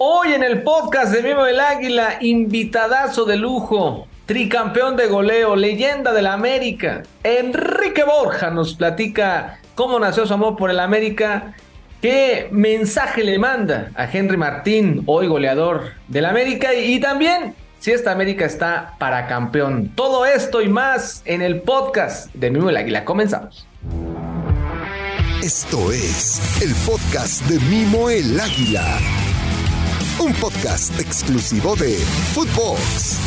[0.00, 6.12] Hoy en el podcast de Mimo del Águila, invitadazo de lujo, tricampeón de goleo, leyenda
[6.12, 11.56] de la América, Enrique Borja nos platica cómo nació su amor por el América,
[12.00, 18.12] qué mensaje le manda a Henry Martín, hoy goleador del América, y también si esta
[18.12, 19.90] América está para campeón.
[19.96, 23.04] Todo esto y más en el podcast de Mimo del Águila.
[23.04, 23.66] Comenzamos.
[25.42, 29.27] Esto es el podcast de Mimo el Águila.
[30.20, 31.94] Un podcast exclusivo de
[32.34, 33.20] Footbox.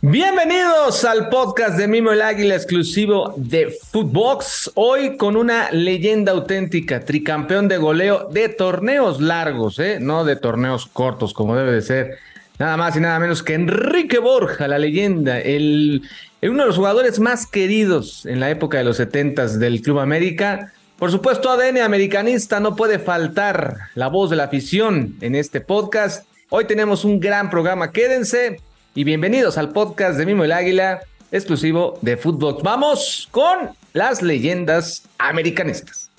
[0.00, 4.70] Bienvenidos al podcast de Mimo el Águila exclusivo de Footbox.
[4.76, 9.98] Hoy con una leyenda auténtica, tricampeón de goleo de torneos largos, ¿eh?
[10.00, 12.18] no de torneos cortos como debe de ser.
[12.58, 16.02] Nada más y nada menos que Enrique Borja, la leyenda, el,
[16.40, 20.72] uno de los jugadores más queridos en la época de los 70 del Club América
[20.98, 26.26] por supuesto, ADN americanista, no puede faltar la voz de la afición en este podcast.
[26.50, 28.60] Hoy tenemos un gran programa, quédense
[28.96, 32.56] y bienvenidos al podcast de Mimo el Águila, exclusivo de Fútbol.
[32.64, 36.10] Vamos con las leyendas americanistas.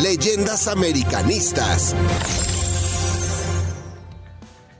[0.00, 1.96] Leyendas americanistas.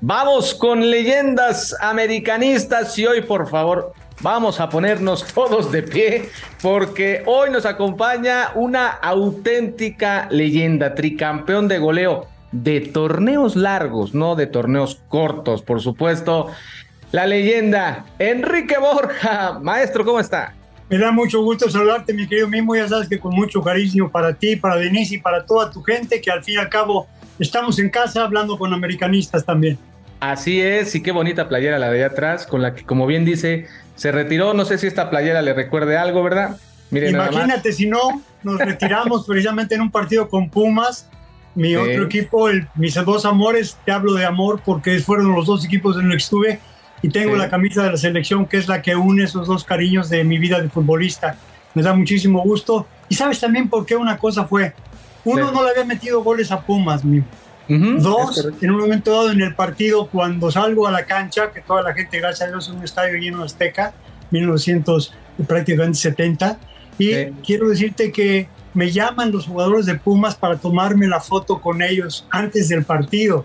[0.01, 6.31] Vamos con leyendas americanistas y hoy, por favor, Vamos a ponernos todos de pie
[6.63, 14.47] porque hoy nos acompaña una auténtica leyenda, tricampeón de goleo de torneos largos, no de
[14.47, 16.47] torneos cortos, por supuesto.
[17.13, 19.59] La leyenda, Enrique Borja.
[19.61, 20.55] Maestro, ¿cómo está?
[20.89, 22.75] Me da mucho gusto saludarte, mi querido Mimo.
[22.75, 26.23] Ya sabes que con mucho cariño para ti, para Denise y para toda tu gente,
[26.23, 27.07] que al fin y al cabo
[27.39, 29.79] estamos en casa hablando con americanistas también.
[30.21, 33.27] Así es, y qué bonita playera la de allá atrás, con la que, como bien
[33.27, 34.55] dice, se retiró.
[34.55, 36.57] No sé si esta playera le recuerde algo, ¿verdad?
[36.91, 41.09] Imagínate si no, nos retiramos precisamente en un partido con Pumas.
[41.55, 45.65] Mi otro equipo, el, mis dos amores, te hablo de amor porque fueron los dos
[45.65, 46.61] equipos en los que estuve
[47.01, 50.11] y tengo la camisa de la selección que es la que une esos dos cariños
[50.11, 51.37] de mi vida de futbolista.
[51.73, 52.87] Me da muchísimo gusto.
[53.09, 54.75] Y sabes también por qué una cosa fue,
[55.25, 57.23] uno no le había metido goles a Pumas, mi,
[57.69, 61.83] Dos, en un momento dado en el partido, cuando salgo a la cancha, que toda
[61.83, 63.93] la gente, gracias a Dios, es un estadio lleno de Azteca,
[64.31, 65.13] 1900,
[65.47, 66.59] prácticamente 70,
[66.99, 71.83] y quiero decirte que me llaman los jugadores de Pumas para tomarme la foto con
[71.83, 73.45] ellos antes del partido.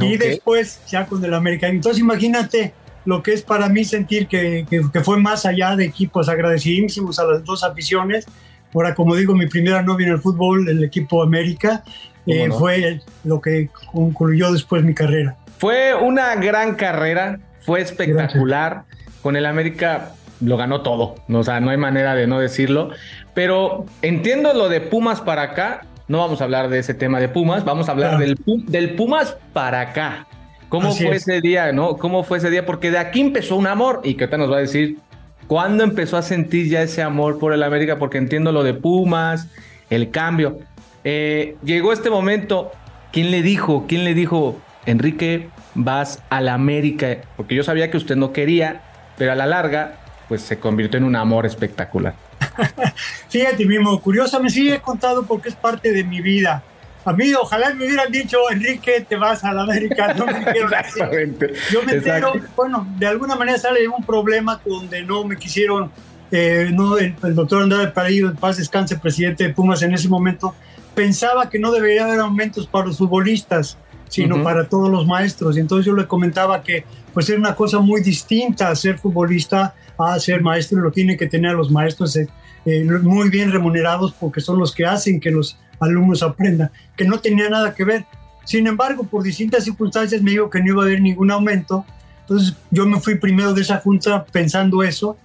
[0.00, 1.68] Y después ya con el América.
[1.68, 2.72] Entonces imagínate
[3.04, 6.28] lo que es para mí sentir que, que, que, fue más allá de equipos.
[6.28, 8.26] Agradecidísimos a las dos aficiones.
[8.72, 11.82] Ahora, como digo, mi primera novia en el fútbol, el equipo América,
[12.26, 15.36] eh, fue lo que concluyó después mi carrera.
[15.58, 18.84] Fue una gran carrera, fue espectacular.
[19.22, 22.90] Con el América lo ganó todo, o sea, no hay manera de no decirlo.
[23.34, 27.28] Pero entiendo lo de Pumas para acá, no vamos a hablar de ese tema de
[27.28, 30.26] Pumas, vamos a hablar del, del, Pumas para acá.
[30.68, 31.96] ¿Cómo fue ese día, no?
[31.96, 32.64] ¿Cómo fue ese día?
[32.64, 34.98] Porque de aquí empezó un amor y que ahorita nos va a decir
[35.46, 39.48] cuándo empezó a sentir ya ese amor por el América, porque entiendo lo de Pumas,
[39.90, 40.60] el cambio.
[41.04, 42.72] Eh, llegó este momento.
[43.12, 43.86] ¿Quién le dijo?
[43.88, 47.18] ¿Quién le dijo, Enrique, vas a la América?
[47.36, 48.82] Porque yo sabía que usted no quería,
[49.18, 49.96] pero a la larga,
[50.28, 52.14] pues se convirtió en un amor espectacular.
[53.28, 56.62] Fíjate mismo, curiosa, me sigue contado porque es parte de mi vida.
[57.04, 60.12] A mí, ojalá me hubieran dicho, Enrique, te vas a la América.
[60.14, 60.32] No me
[61.72, 65.90] Yo me entero, bueno, de alguna manera sale un problema donde no me quisieron,
[66.30, 70.54] eh, no, el, doctor Andrade Parillo, paz descanse, presidente de Pumas en ese momento,
[70.94, 73.76] pensaba que no debería haber aumentos para los futbolistas,
[74.08, 75.56] sino para todos los maestros.
[75.56, 76.84] Y entonces yo le comentaba que
[77.14, 81.54] pues es una cosa muy distinta ser futbolista a ser maestro, lo tienen que tener
[81.54, 82.28] los maestros eh,
[82.64, 87.20] eh, muy bien remunerados porque son los que hacen que los alumnos aprendan, que no
[87.20, 88.06] tenía nada que ver.
[88.44, 91.84] Sin embargo, por distintas circunstancias me dijo que no iba a haber ningún aumento.
[92.22, 95.16] Entonces yo me fui primero de esa junta pensando eso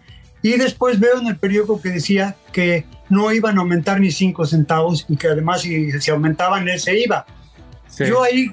[0.41, 4.45] y después veo en el periódico que decía que no iban a aumentar ni cinco
[4.45, 7.25] centavos y que además si se aumentaban él se iba.
[7.97, 8.51] Yo ahí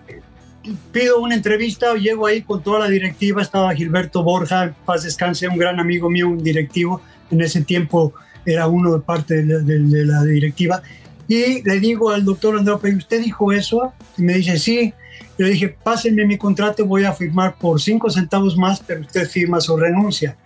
[0.93, 5.57] pido una entrevista, llego ahí con toda la directiva, estaba Gilberto Borja, paz descanse, un
[5.57, 7.01] gran amigo mío, un directivo,
[7.31, 8.13] en ese tiempo
[8.45, 10.83] era uno de parte de la, directiva,
[11.29, 13.93] y le digo al doctor Andrés, ¿usted dijo eso?
[14.19, 14.93] Y me dice, sí.
[15.39, 19.27] Y le dije, pásenme mi contrato, voy a firmar por cinco centavos más, pero usted
[19.29, 20.37] firma su renuncia.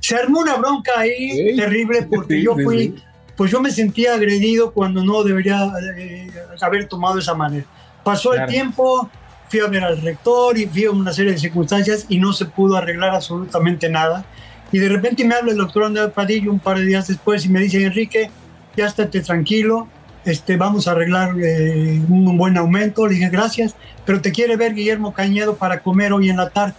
[0.00, 2.94] Se armó una bronca ahí terrible porque yo fui
[3.40, 5.66] pues yo me sentía agredido cuando no debería
[5.96, 7.64] eh, haber tomado esa manera.
[8.04, 9.08] Pasó el tiempo,
[9.48, 12.76] fui a ver al rector y vi una serie de circunstancias y no se pudo
[12.76, 14.26] arreglar absolutamente nada.
[14.70, 17.48] Y de repente me habla el doctor Andrés Padillo un par de días después y
[17.48, 18.30] me dice, Enrique,
[18.76, 19.88] ya estate tranquilo,
[20.26, 23.06] este, vamos a arreglar eh, un buen aumento.
[23.06, 26.74] Le dije, gracias, pero te quiere ver Guillermo Cañedo para comer hoy en la tarde.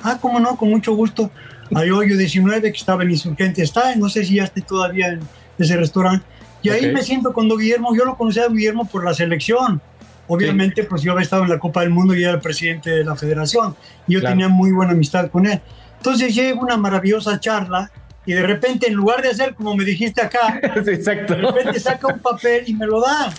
[0.00, 1.32] Ah, cómo no, con mucho gusto.
[1.74, 5.41] Hay hoyo 19 que estaba en Insurgente, está, no sé si ya esté todavía en
[5.62, 6.24] ese restaurante.
[6.62, 9.80] Y ahí me siento con Guillermo, yo lo conocía a Guillermo por la selección.
[10.28, 13.04] Obviamente, pues yo había estado en la Copa del Mundo y era el presidente de
[13.04, 13.74] la federación.
[14.06, 15.60] Y yo tenía muy buena amistad con él.
[15.96, 17.90] Entonces llega una maravillosa charla
[18.24, 21.34] y de repente, en lugar de hacer como me dijiste acá, Exacto.
[21.34, 23.32] de repente saca un papel y me lo da.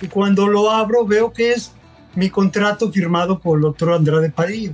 [0.00, 1.72] Y cuando lo abro, veo que es
[2.14, 4.72] mi contrato firmado por el doctor Andrade Padillo.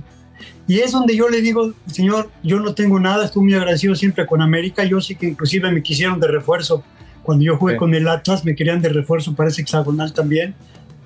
[0.71, 4.25] Y es donde yo le digo, señor, yo no tengo nada, estoy muy agradecido siempre
[4.25, 4.85] con América.
[4.85, 6.81] Yo sí que inclusive me quisieron de refuerzo.
[7.23, 10.55] Cuando yo jugué con el Atlas, me querían de refuerzo para ese hexagonal también,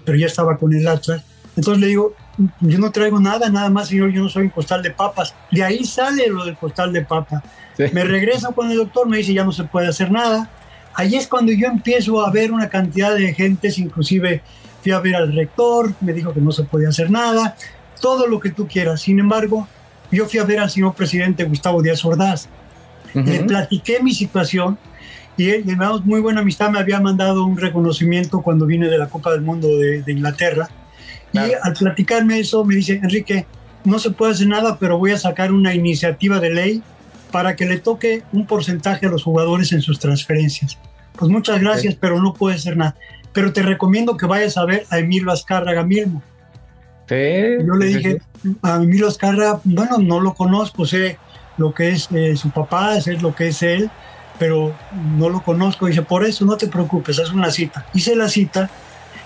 [0.05, 1.23] pero ya estaba con el Atlas.
[1.55, 2.13] Entonces le digo,
[2.59, 5.33] yo no traigo nada, nada más, señor, yo no soy un costal de papas.
[5.49, 7.41] De ahí sale lo del costal de papa.
[7.91, 10.47] Me regreso con el doctor, me dice, ya no se puede hacer nada.
[10.93, 14.43] Ahí es cuando yo empiezo a ver una cantidad de gentes, inclusive
[14.83, 17.55] fui a ver al rector, me dijo que no se podía hacer nada,
[18.01, 19.01] todo lo que tú quieras.
[19.01, 19.67] Sin embargo,
[20.11, 22.47] yo fui a ver al señor presidente Gustavo Díaz Ordaz.
[23.13, 24.77] Le platiqué mi situación
[25.37, 29.07] y él, llevamos muy buena amistad, me había mandado un reconocimiento cuando vine de la
[29.07, 30.69] Copa del Mundo de, Inglaterra.
[31.33, 33.45] Y al platicarme eso, me dice, Enrique,
[33.83, 36.83] no se puede hacer nada, pero voy a sacar una iniciativa de ley
[37.31, 40.77] para que le toque un porcentaje a los jugadores en sus transferencias.
[41.17, 42.95] Pues muchas gracias, pero no puede ser nada.
[43.33, 46.23] Pero te recomiendo que vayas a ver a Emilio Azcárraga mismo.
[47.09, 48.21] Yo le dije
[48.61, 51.17] a Emilio Azcárraga, bueno, no lo conozco, sé
[51.57, 53.89] lo que es eh, su papá, sé lo que es él,
[54.39, 54.73] pero
[55.17, 55.87] no lo conozco.
[55.87, 57.85] Dice, por eso no te preocupes, haz una cita.
[57.93, 58.69] Hice la cita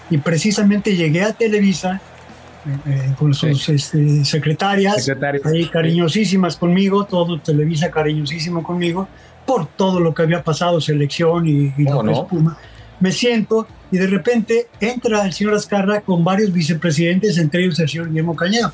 [0.09, 2.01] y precisamente llegué a Televisa
[2.85, 5.09] eh, con sus este, secretarias,
[5.45, 9.07] ahí cariñosísimas conmigo, todo Televisa cariñosísimo conmigo,
[9.45, 12.57] por todo lo que había pasado, selección y, lo que espuma.
[12.99, 17.89] Me siento y de repente entra el señor Azcarra con varios vicepresidentes, entre ellos el
[17.89, 18.71] señor Guillermo Cañedo.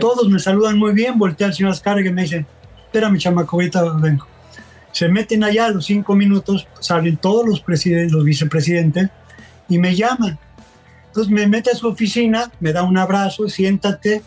[0.00, 2.46] Todos me saludan muy bien, voltea al señor Azcarra y me dicen,
[2.84, 4.26] espérame chamaco, ahorita vengo.
[4.92, 9.08] Se meten allá a los cinco minutos, salen todos los, presidentes, los vicepresidentes
[9.68, 10.38] y me llaman
[11.18, 14.22] entonces me mete a su oficina, me da un abrazo, siéntate,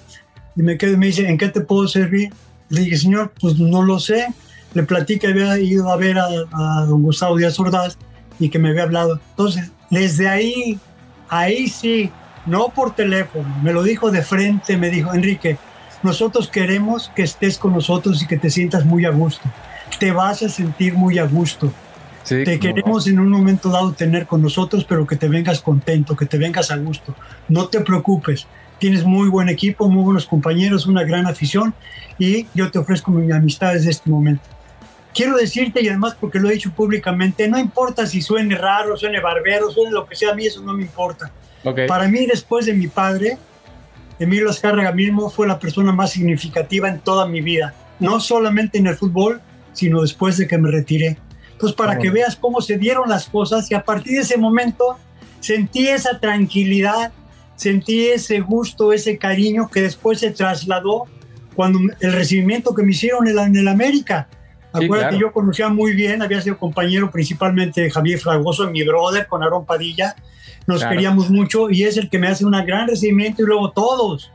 [0.57, 2.33] y me quedo y me dice, ¿en qué te puedo servir?
[2.67, 4.27] Le dije, señor, pues no lo sé.
[4.73, 7.97] Le platicé que había ido a ver a, don Gustavo Díaz Ordaz
[8.39, 9.21] y que me había hablado.
[9.29, 10.79] Entonces, desde ahí,
[11.29, 12.09] ahí sí,
[12.47, 15.57] no por teléfono, me lo dijo de frente, me dijo, Enrique,
[16.01, 19.47] nosotros queremos que estés con nosotros y que te sientas muy a gusto.
[19.99, 21.71] Te vas a sentir muy a gusto
[22.23, 26.25] te queremos en un momento dado tener con nosotros, pero que te vengas contento, que
[26.25, 27.15] te vengas a gusto.
[27.49, 28.47] No te preocupes.
[28.79, 31.73] Tienes muy buen equipo, muy buenos compañeros, una gran afición
[32.17, 34.43] y yo te ofrezco mi amistad desde este momento.
[35.13, 39.19] Quiero decirte, y además porque lo he dicho públicamente, no importa si suene raro, suene
[39.19, 41.31] barbero, suene lo que sea, a mí eso no me importa.
[41.87, 43.37] Para mí, después de mi padre,
[44.19, 47.73] Emilio Azcárraga mismo fue la persona más significativa en toda mi vida.
[47.99, 49.41] No solamente en el fútbol,
[49.73, 51.17] sino después de que me retiré.
[51.51, 54.97] Entonces, para que veas cómo se dieron las cosas y a partir de ese momento
[55.39, 57.11] sentí esa tranquilidad,
[57.55, 61.05] sentí ese gusto, ese cariño que después se trasladó
[61.55, 64.27] cuando el recibimiento que me hicieron en, el América.
[64.73, 69.43] Acuérdate, yo conocía muy bien, había sido compañero principalmente de Javier Fragoso, mi brother, con
[69.43, 70.15] Aaron Padilla.
[70.67, 74.31] Nos queríamos mucho y es el que me hace un gran recibimiento y luego todos.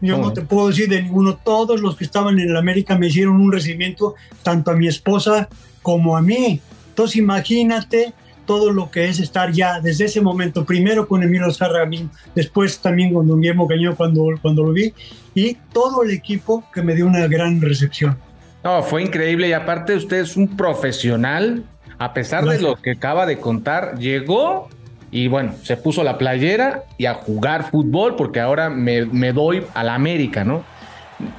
[0.00, 3.08] Yo no te puedo decir de ninguno, todos los que estaban en el América me
[3.08, 5.48] hicieron un recibimiento, tanto a mi esposa
[5.82, 6.60] como a mí.
[6.88, 8.14] Entonces imagínate
[8.46, 13.14] todo lo que es estar ya desde ese momento, primero con Emilio Gamín, después también
[13.14, 14.92] con Don Guillermo Cañón cuando, cuando lo vi,
[15.34, 18.18] y todo el equipo que me dio una gran recepción.
[18.62, 21.64] No, fue increíble y aparte usted es un profesional,
[21.98, 24.68] a pesar de lo que acaba de contar, llegó
[25.10, 29.64] y bueno, se puso la playera y a jugar fútbol porque ahora me, me doy
[29.74, 30.62] a la América, ¿no?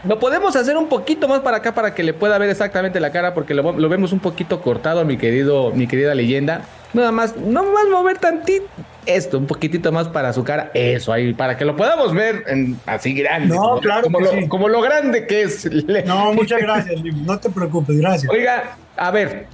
[0.03, 3.11] Lo podemos hacer un poquito más para acá para que le pueda ver exactamente la
[3.11, 6.61] cara porque lo, vemos un poquito cortado, mi querido, mi querida leyenda.
[6.93, 8.65] Nada más, no más mover tantito
[9.05, 12.77] esto, un poquitito más para su cara, eso ahí, para que lo podamos ver en,
[12.85, 13.55] así grande.
[13.55, 14.03] No, claro.
[14.03, 15.69] Como, lo, como lo grande que es.
[16.05, 18.31] No, muchas gracias, no te preocupes, gracias.
[18.31, 19.47] Oiga, a ver,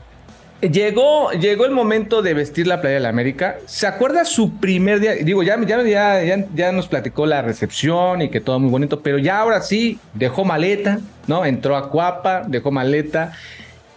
[0.62, 3.58] Llegó, llegó el momento de vestir la playa de la América.
[3.68, 5.14] ¿Se acuerda su primer día?
[5.14, 9.62] Digo, ya, ya, nos platicó la recepción y que todo muy bonito, pero ya ahora
[9.62, 11.46] sí dejó maleta, ¿no?
[11.46, 13.34] Entró a Cuapa, dejó maleta.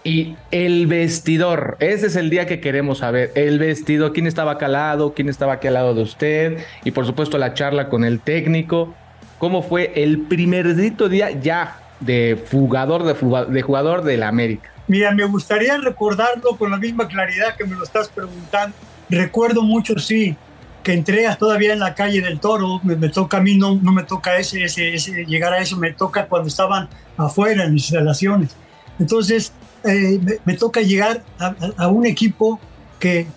[0.04, 3.32] Y el vestidor, ese es el día que queremos saber.
[3.36, 6.58] El vestido, quién estaba acá al lado, quién estaba aquí al lado de usted.
[6.84, 8.94] Y por supuesto la charla con el técnico.
[9.38, 14.70] ¿Cómo fue el primer día ya de jugador de, de jugador de la América?
[14.90, 18.74] Mira, me gustaría recordarlo con la misma claridad que me lo estás preguntando,
[19.08, 20.36] Recuerdo mucho, sí,
[20.82, 24.02] que entré todavía en la calle del Toro, me, toca a mí, no, no me
[24.02, 28.56] toca ese, ese, ese, llegar a eso, me toca cuando estaban afuera en mis instalaciones.
[28.98, 29.52] Entonces,
[29.84, 32.58] eh, me, toca llegar a, un equipo
[32.98, 33.28] que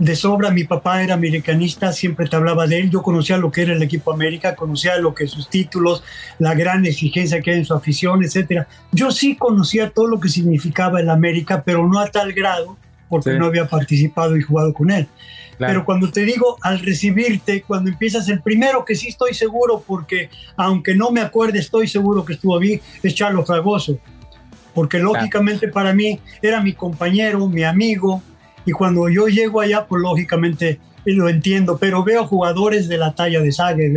[0.00, 3.62] de sobra mi papá era americanista, siempre te hablaba de él, yo conocía lo que
[3.62, 6.02] era el equipo América, conocía lo que sus títulos,
[6.38, 8.66] la gran exigencia que hay en su afición, etcétera.
[8.92, 12.78] Yo sí conocía todo lo que significaba el América, pero no a tal grado
[13.10, 15.06] porque no había participado y jugado con él.
[15.58, 20.30] Pero cuando te digo al recibirte, cuando empiezas el primero que sí estoy seguro, porque
[20.56, 23.98] aunque no me acuerde, estoy seguro que estuvo bien, es Charlo Fragoso.
[24.72, 28.22] Porque lógicamente para mí era mi compañero, mi amigo,
[28.66, 33.40] y cuando yo llego allá, pues lógicamente lo entiendo, pero veo jugadores de la talla
[33.40, 33.90] de Sague,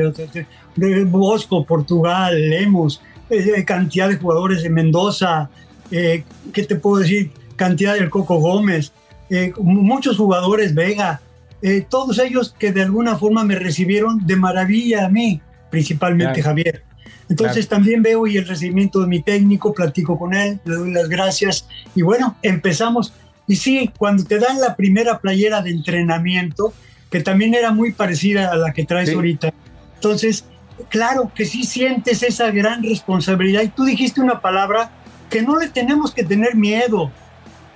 [0.76, 5.50] de, Bosco, Portugal, Lemos, eh, cantidad de jugadores de Mendoza,
[5.92, 7.32] eh, ¿qué te puedo decir?
[7.56, 8.92] Cantidad del Coco Gómez,
[9.30, 11.22] eh, muchos jugadores, Vega,
[11.62, 16.84] eh, todos ellos que de alguna forma me recibieron de maravilla a mí, principalmente Javier.
[17.30, 21.08] Entonces también veo y el recibimiento de mi técnico, platico con él, le doy las
[21.08, 23.14] gracias y bueno, empezamos.
[23.48, 26.74] Y sí, cuando te dan la primera playera de entrenamiento,
[27.10, 29.54] que también era muy parecida a la que traes ahorita,
[29.96, 30.46] entonces,
[30.90, 33.62] claro que sí sientes esa gran responsabilidad.
[33.62, 34.92] Y tú dijiste una palabra
[35.30, 37.10] que no le tenemos que tener miedo,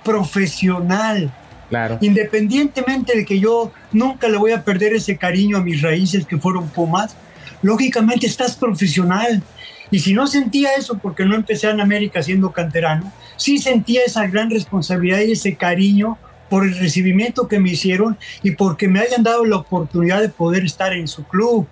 [0.04, 1.32] profesional.
[1.70, 1.98] Claro.
[2.00, 6.38] Independientemente de que yo nunca le voy a perder ese cariño a mis raíces que
[6.38, 7.16] fueron Pumas,
[7.62, 9.42] lógicamente estás profesional.
[9.90, 14.26] Y si no sentía eso porque no empecé en América siendo canterano, sí sentía esa
[14.26, 16.18] gran responsabilidad y ese cariño
[16.50, 20.64] por el recibimiento que me hicieron y porque me hayan dado la oportunidad de poder
[20.64, 21.66] estar en su club.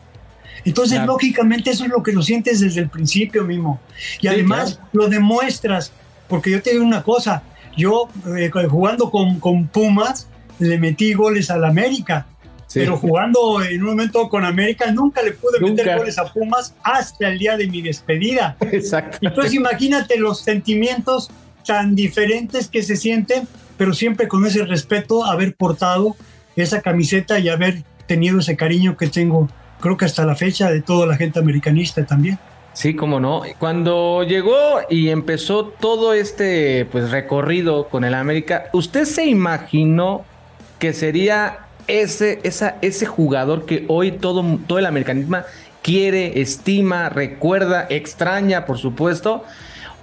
[0.64, 3.80] Entonces, lógicamente, eso es lo que lo sientes desde el principio mismo.
[4.20, 5.92] Y además lo demuestras,
[6.28, 7.42] porque yo te digo una cosa,
[7.76, 12.26] yo eh, jugando con, con, Pumas le metí goles al América,
[12.73, 17.28] pero jugando en un momento con América nunca le pude meter goles a Pumas hasta
[17.28, 18.56] el día de mi despedida.
[18.73, 19.18] Exacto.
[19.20, 21.30] Entonces imagínate los sentimientos
[21.66, 23.46] tan diferentes que se sienten,
[23.76, 26.16] pero siempre con ese respeto, haber portado
[26.56, 29.49] esa camiseta y haber tenido ese cariño que tengo,
[29.80, 32.38] creo que hasta la fecha, de toda la gente americanista también.
[32.73, 33.42] Sí, cómo no.
[33.58, 40.25] Cuando llegó y empezó todo este pues recorrido con el América, ¿usted se imaginó
[40.78, 45.38] que sería ese, esa, ese jugador que hoy todo, todo el americanismo
[45.82, 49.44] quiere, estima, recuerda, extraña, por supuesto?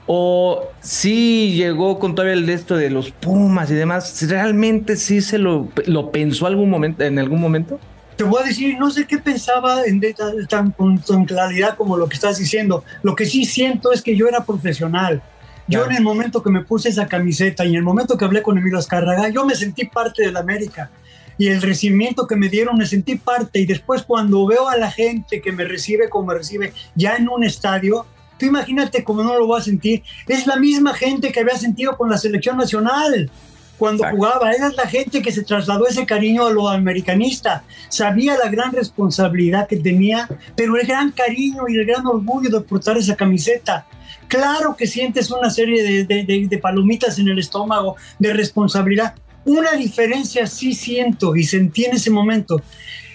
[0.05, 4.21] ¿O sí llegó con todavía el de esto de los Pumas y demás?
[4.27, 7.79] ¿Realmente sí se lo, lo pensó algún momento, en algún momento?
[8.15, 10.01] te voy a decir, no sé qué pensaba en
[10.47, 12.83] tan, con, claridad como lo que estás diciendo.
[13.01, 15.21] Lo que sí siento es que yo era profesional.
[15.67, 18.41] Yo en el momento que me puse esa camiseta y en el momento que hablé
[18.41, 20.91] con Emilio Azcárraga, yo me sentí parte de la América.
[21.37, 23.59] Y el recibimiento que me dieron, me sentí parte.
[23.59, 27.29] Y después cuando veo a la gente que me recibe como me recibe ya en
[27.29, 28.05] un estadio,
[28.37, 30.03] tú imagínate cómo no lo voy a sentir.
[30.27, 33.29] Es la misma gente que había sentido con la selección nacional
[33.77, 34.51] cuando jugaba.
[34.51, 37.63] Era la gente que se trasladó ese cariño a lo americanista.
[37.89, 42.61] Sabía la gran responsabilidad que tenía, pero el gran cariño y el gran orgullo de
[42.61, 43.85] portar esa camiseta.
[44.27, 49.15] Claro que sientes una serie de, de, palomitas en el estómago, de responsabilidad.
[49.45, 52.61] Una diferencia sí siento y sentí en ese momento.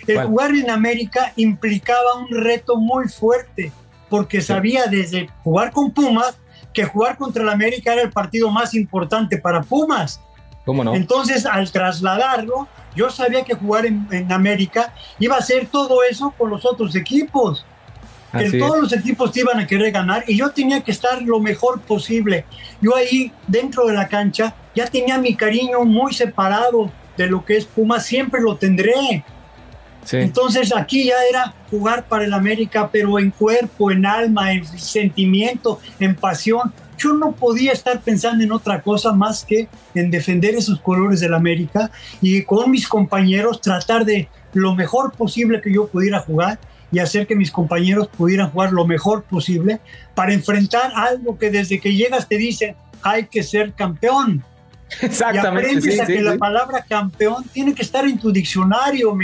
[0.06, 3.72] El jugar en América implicaba un reto muy fuerte,
[4.08, 6.38] porque sabía desde jugar con Pumas
[6.72, 10.20] que jugar contra el América era el partido más importante para Pumas.
[10.94, 16.50] Entonces, al trasladarlo, yo sabía que jugar en, América iba a ser todo eso con
[16.50, 17.64] los otros equipos.
[18.36, 21.40] que todos los equipos te iban a querer ganar y yo tenía que estar lo
[21.40, 22.44] mejor posible.
[22.82, 27.56] Yo ahí, dentro de la cancha, ya tenía mi cariño muy separado de lo que
[27.56, 29.24] es Puma, siempre lo tendré.
[30.12, 35.80] Entonces aquí ya era jugar para el América, pero en cuerpo, en alma, en sentimiento,
[36.00, 40.80] en pasión yo no podía estar pensando en otra cosa más que en defender esos
[40.80, 46.20] colores del América y con mis compañeros tratar de lo mejor posible que yo pudiera
[46.20, 46.58] jugar
[46.90, 49.80] y hacer que mis compañeros pudieran jugar lo mejor posible
[50.14, 54.42] para enfrentar algo que desde que llegas te dicen hay que ser campeón.
[55.00, 55.70] Exactamente.
[55.70, 59.14] Y aprendes a que la palabra campeón tiene que estar en tu diccionario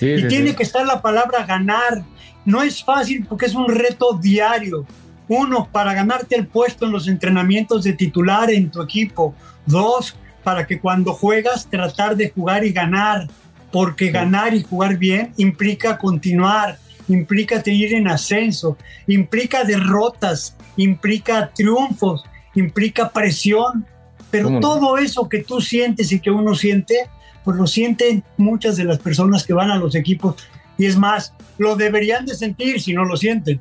[0.00, 2.04] y tiene que estar la palabra ganar.
[2.44, 4.86] No es fácil porque es un reto diario.
[5.28, 9.34] Uno, para ganarte el puesto en los entrenamientos de titular en tu equipo.
[9.64, 13.28] Dos, para que cuando juegas tratar de jugar y ganar,
[13.72, 22.24] porque ganar y jugar bien implica continuar, implica seguir en ascenso, implica derrotas, implica triunfos,
[22.54, 23.86] implica presión,
[24.30, 27.08] pero todo eso que tú sientes y que uno siente,
[27.44, 30.36] pues lo sienten muchas de las personas que van a los equipos.
[30.78, 33.60] Y es más, lo deberían de sentir si no lo sienten.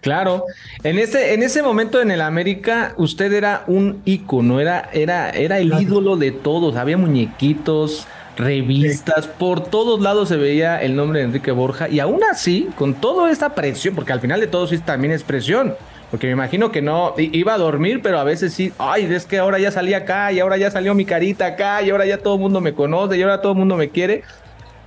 [0.00, 0.44] Claro,
[0.82, 5.58] en ese, en ese momento en el América usted era un ícono, era, era, era
[5.58, 11.26] el ídolo de todos, había muñequitos, revistas, por todos lados se veía el nombre de
[11.26, 11.88] Enrique Borja.
[11.88, 15.22] Y aún así, con toda esta presión, porque al final de todo sí también es
[15.22, 15.74] presión,
[16.10, 19.38] porque me imagino que no iba a dormir, pero a veces sí, ay, es que
[19.38, 22.34] ahora ya salí acá y ahora ya salió mi carita acá y ahora ya todo
[22.34, 24.22] el mundo me conoce y ahora todo el mundo me quiere.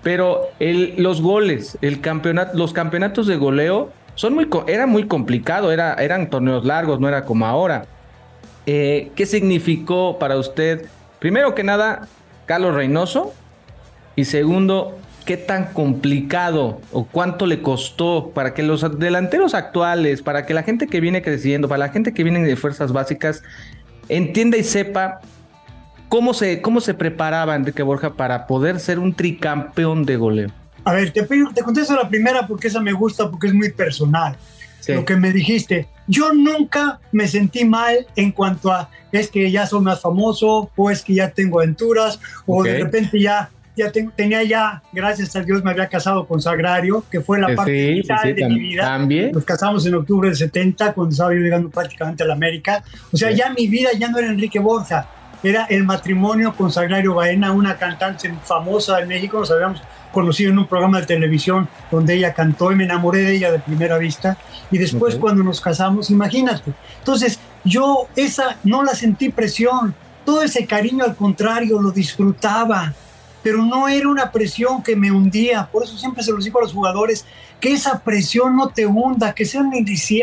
[0.04, 5.72] Pero el, los goles, el campeonato, los campeonatos de goleo son muy, era muy complicado,
[5.72, 7.86] era, eran torneos largos, no era como ahora.
[8.66, 10.88] Eh, ¿Qué significó para usted,
[11.20, 12.08] primero que nada,
[12.46, 13.34] Carlos Reynoso?
[14.16, 14.98] Y segundo,
[15.28, 20.64] qué tan complicado o cuánto le costó para que los delanteros actuales, para que la
[20.64, 23.44] gente que viene creciendo, para la gente que viene de fuerzas básicas,
[24.08, 25.20] entienda y sepa
[26.08, 30.50] cómo se, cómo se preparaba Enrique Borja para poder ser un tricampeón de goleo.
[30.86, 34.38] A ver, te, te contesto la primera porque esa me gusta, porque es muy personal.
[34.88, 39.68] Lo que me dijiste, yo nunca me sentí mal en cuanto a es que ya
[39.68, 44.44] soy más famoso, o es que ya tengo aventuras, o de repente ya ya tenía
[44.44, 48.50] ya, gracias a Dios, me había casado con Sagrario, que fue la parte vital de
[48.50, 48.84] mi vida.
[48.84, 49.32] También.
[49.32, 52.84] Nos casamos en octubre del 70, cuando estaba yo llegando prácticamente a la América.
[53.14, 55.08] O sea, ya mi vida ya no era Enrique Borja,
[55.44, 59.40] era el matrimonio con Sagrario Baena, una cantante famosa en México.
[59.40, 59.82] Nos habíamos
[60.12, 63.60] conocido en un programa de televisión donde ella cantó y me enamoré de ella de
[63.60, 64.38] primera vista.
[64.72, 66.74] Y después, cuando nos casamos, imagínate.
[66.98, 69.94] Entonces, yo esa no la sentí presión.
[70.26, 72.94] Todo ese cariño, al contrario, lo disfrutaba
[73.48, 75.70] pero no era una presión que me hundía.
[75.72, 77.24] Por eso siempre se los digo a los jugadores,
[77.62, 79.72] que esa presión no te hunda, que sea un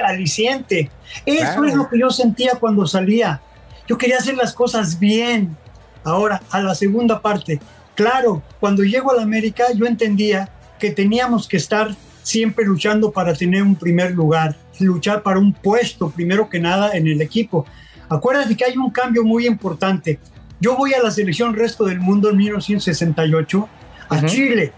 [0.05, 0.91] aliciente.
[1.25, 3.41] Eso es lo que yo sentía cuando salía.
[3.89, 5.57] Yo quería hacer las cosas bien.
[6.05, 7.61] Ahora, a la segunda parte,
[7.95, 13.33] claro, cuando llego a la América yo entendía que teníamos que estar siempre luchando para
[13.33, 17.65] tener un primer lugar, luchar para un puesto, primero que nada, en el equipo.
[18.07, 20.19] Acuérdate que hay un cambio muy importante.
[20.61, 23.69] Yo voy a la selección resto del mundo en 1968
[24.09, 24.73] a Chile.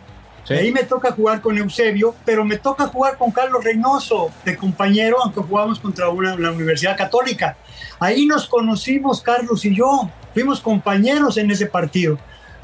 [0.49, 5.17] Ahí me toca jugar con Eusebio, pero me toca jugar con Carlos Reynoso, de compañero,
[5.23, 7.57] aunque jugamos contra una, la Universidad Católica.
[7.99, 10.09] Ahí nos conocimos, Carlos y yo.
[10.35, 12.19] Fuimos compañeros en ese partido.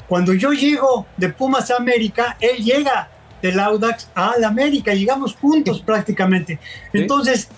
[0.07, 3.09] Cuando yo llego de Pumas a América, él llega
[3.41, 4.93] del Audax a la América.
[4.93, 6.59] Llegamos juntos prácticamente.
[6.93, 7.49] Entonces,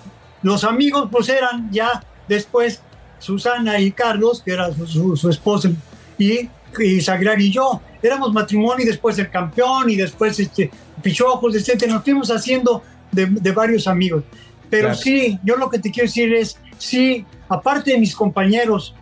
[0.41, 2.81] los amigos pues eran ya después
[3.25, 5.69] Susana y Carlos, que era su, su, esposa,
[6.17, 7.81] y, y y yo.
[8.01, 10.69] Éramos matrimonio y después el campeón y después este,
[11.01, 11.87] pichojos, etc.
[11.87, 14.23] Nos fuimos haciendo de, varios amigos.
[14.69, 18.93] Pero sí, yo lo que te quiero decir es, sí, aparte de mis compañeros,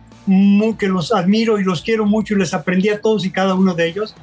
[0.78, 3.74] que los admiro y los quiero mucho y les aprendí a todos y cada uno
[3.74, 4.14] de ellos,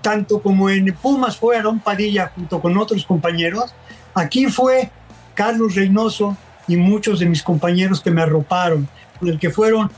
[0.00, 3.74] tanto como en Pumas fue Aarón Padilla junto con otros compañeros,
[4.14, 4.90] aquí fue
[5.34, 6.36] Carlos Reynoso
[6.68, 8.88] y muchos de mis compañeros que me arroparon
[9.28, 9.90] el que fueron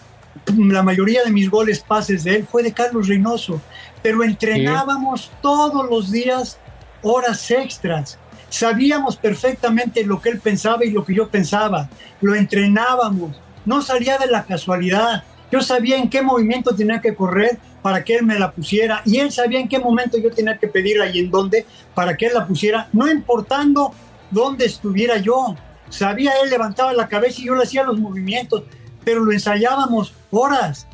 [0.56, 3.60] la mayoría de mis goles, pases de él, fue de Carlos Reynoso.
[4.02, 6.58] Pero entrenábamos todos los días
[7.02, 8.18] horas extras.
[8.48, 11.88] Sabíamos perfectamente lo que él pensaba y lo que yo pensaba.
[12.20, 13.40] Lo entrenábamos.
[13.64, 15.24] No salía de la casualidad.
[15.50, 19.18] Yo sabía en qué movimiento tenía que correr para que él me la pusiera y
[19.18, 22.32] él sabía en qué momento yo tenía que pedirla y en dónde para que él
[22.34, 23.92] la pusiera, no importando
[24.30, 25.54] dónde estuviera yo.
[25.90, 28.64] Sabía él levantaba la cabeza y yo le hacía los movimientos
[29.04, 30.86] pero lo ensayábamos horas.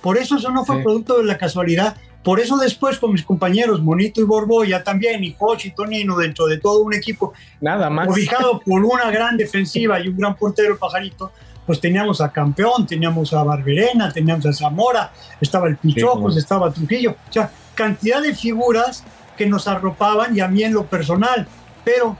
[0.00, 1.96] Por eso eso no fue producto de la casualidad.
[2.22, 6.46] Por eso después con mis compañeros Monito y Borboya también, y Coach y Tonino, dentro
[6.46, 8.08] de todo un equipo Nada más.
[8.08, 11.32] ubicado por una gran defensiva y un gran portero, el Pajarito,
[11.64, 17.16] pues teníamos a Campeón, teníamos a Barberena, teníamos a Zamora, estaba el Pichojos, estaba Trujillo.
[17.28, 19.04] O sea, cantidad de figuras
[19.36, 21.46] que nos arropaban y a mí en lo personal.
[21.84, 22.16] Pero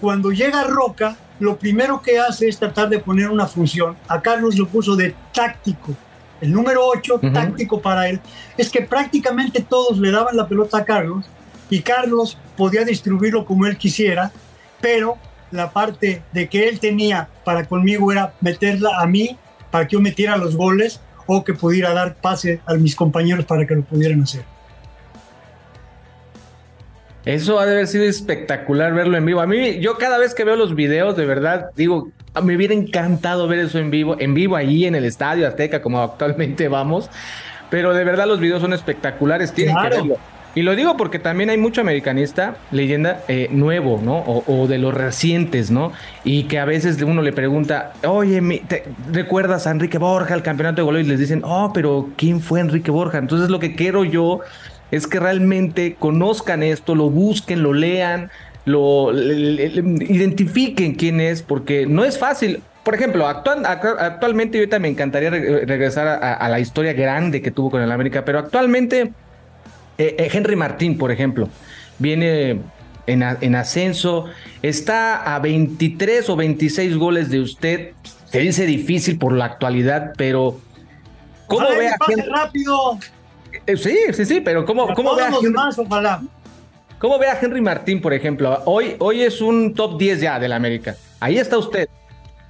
[0.00, 3.96] cuando llega Roca, lo primero que hace es tratar de poner una función.
[4.08, 5.94] A Carlos lo puso de táctico.
[6.40, 8.20] El número 8, táctico para él,
[8.56, 11.24] es que prácticamente todos le daban la pelota a Carlos
[11.70, 14.30] y Carlos podía distribuirlo como él quisiera,
[14.80, 15.16] pero
[15.50, 19.38] la parte de que él tenía para conmigo era meterla a mí
[19.70, 23.66] para que yo metiera los goles o que pudiera dar pase a mis compañeros para
[23.66, 24.44] que lo pudieran hacer.
[27.26, 29.40] Eso ha de haber sido espectacular verlo en vivo.
[29.40, 32.08] A mí, yo cada vez que veo los videos, de verdad, digo,
[32.40, 36.00] me hubiera encantado ver eso en vivo, en vivo ahí en el Estadio Azteca, como
[36.00, 37.10] actualmente vamos.
[37.68, 40.16] Pero de verdad los videos son espectaculares, tienen que verlo.
[40.54, 44.20] Y lo digo porque también hay mucho americanista, leyenda, eh, nuevo, ¿no?
[44.20, 45.92] O, de los recientes, ¿no?
[46.24, 50.76] Y que a veces uno le pregunta, oye, ¿te ¿recuerdas a Enrique Borja, el campeonato
[50.76, 51.00] de goleo?
[51.02, 53.18] Y les dicen, oh, pero ¿quién fue Enrique Borja?
[53.18, 54.40] Entonces lo que quiero yo
[54.90, 58.30] es que realmente conozcan esto, lo busquen, lo lean,
[58.64, 62.60] lo identifiquen quién es, porque no es fácil.
[62.84, 67.90] Por ejemplo, actualmente ahorita me encantaría regresar a, la historia grande que tuvo con el
[67.90, 69.12] América, pero actualmente
[69.98, 71.48] eh, eh, Henry Martín, por ejemplo,
[71.98, 72.60] viene
[73.08, 74.26] en, en, ascenso,
[74.62, 77.90] está a 23 o 26 goles de usted.
[78.26, 80.60] Se dice difícil por la actualidad, pero
[81.48, 82.28] ¿cómo ve a Henry?
[82.30, 83.00] rápido?
[83.66, 85.52] Eh, sí, sí, sí, pero ¿cómo, cómo ve a Henry?
[85.76, 86.22] Ojalá.
[86.98, 88.62] ¿Cómo ve a Henry Martín, por ejemplo?
[88.64, 90.96] Hoy, hoy es un top 10 ya del América.
[91.20, 91.88] Ahí está usted.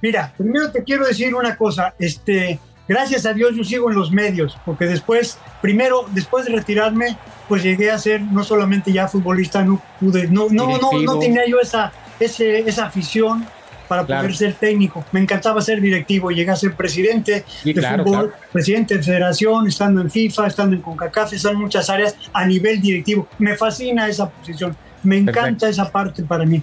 [0.01, 4.11] Mira, primero te quiero decir una cosa, este, gracias a Dios yo sigo en los
[4.11, 7.17] medios, porque después, primero, después de retirarme,
[7.49, 11.47] pues llegué a ser no solamente ya futbolista, no pude, no, no, no, no, tenía
[11.47, 13.45] yo esa, ese, esa afición
[13.87, 15.05] para poder ser técnico.
[15.11, 20.11] Me encantaba ser directivo, llegué a ser presidente de fútbol, presidente de federación, estando en
[20.11, 23.27] FIFA, estando en CONCACAF, estando en muchas áreas a nivel directivo.
[23.39, 26.61] Me fascina esa posición, me encanta esa parte para mí.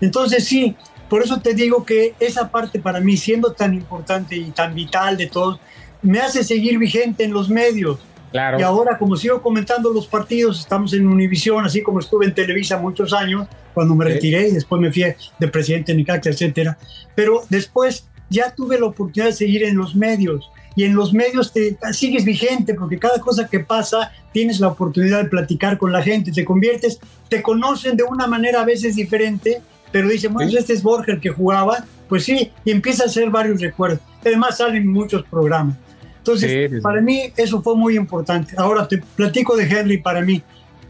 [0.00, 0.74] Entonces sí,
[1.08, 5.16] por eso te digo que esa parte para mí, siendo tan importante y tan vital
[5.16, 5.60] de todos,
[6.00, 7.98] me hace seguir vigente en los medios.
[8.32, 8.58] Claro.
[8.58, 12.78] Y ahora, como sigo comentando los partidos, estamos en Univisión, así como estuve en Televisa
[12.78, 15.04] muchos años, cuando me retiré y después me fui
[15.38, 16.78] de presidente de Nicaxa, etcétera.
[17.14, 20.50] Pero después ya tuve la oportunidad de seguir en los medios.
[20.74, 25.22] Y en los medios te sigues vigente porque cada cosa que pasa tienes la oportunidad
[25.22, 29.60] de platicar con la gente, te conviertes, te conocen de una manera a veces diferente
[29.92, 33.30] pero dice, bueno, este es Borja el que jugaba, pues sí, y empieza a hacer
[33.30, 34.00] varios recuerdos.
[34.24, 35.76] Además salen muchos programas.
[36.22, 38.54] Entonces, para mí eso fue muy importante.
[38.56, 40.42] Ahora te platico de Henry para mí.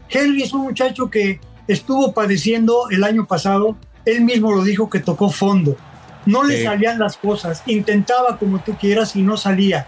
[0.09, 4.99] Henry es un muchacho que estuvo padeciendo el año pasado, él mismo lo dijo que
[4.99, 5.75] tocó fondo.
[6.25, 9.87] No le salían las cosas, intentaba como tú quieras y no salía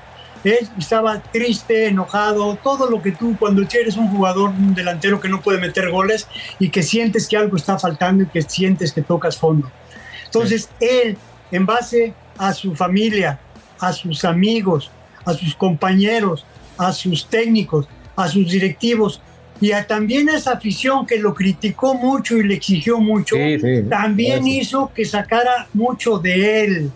[0.78, 5.42] estaba triste, enojado, todo lo que tú cuando eres un jugador, un delantero que no
[5.42, 6.28] puede meter goles
[6.60, 9.72] y que sientes que algo está faltando y que sientes que tocas fondo.
[10.26, 11.18] Entonces él,
[11.52, 13.40] en base a su familia,
[13.80, 14.92] a sus amigos,
[15.26, 16.46] a sus compañeros,
[16.78, 19.22] a sus técnicos, a sus directivos
[19.62, 23.36] y a también esa afición que lo criticó mucho y le exigió mucho,
[23.90, 26.92] también hizo que sacara mucho de él.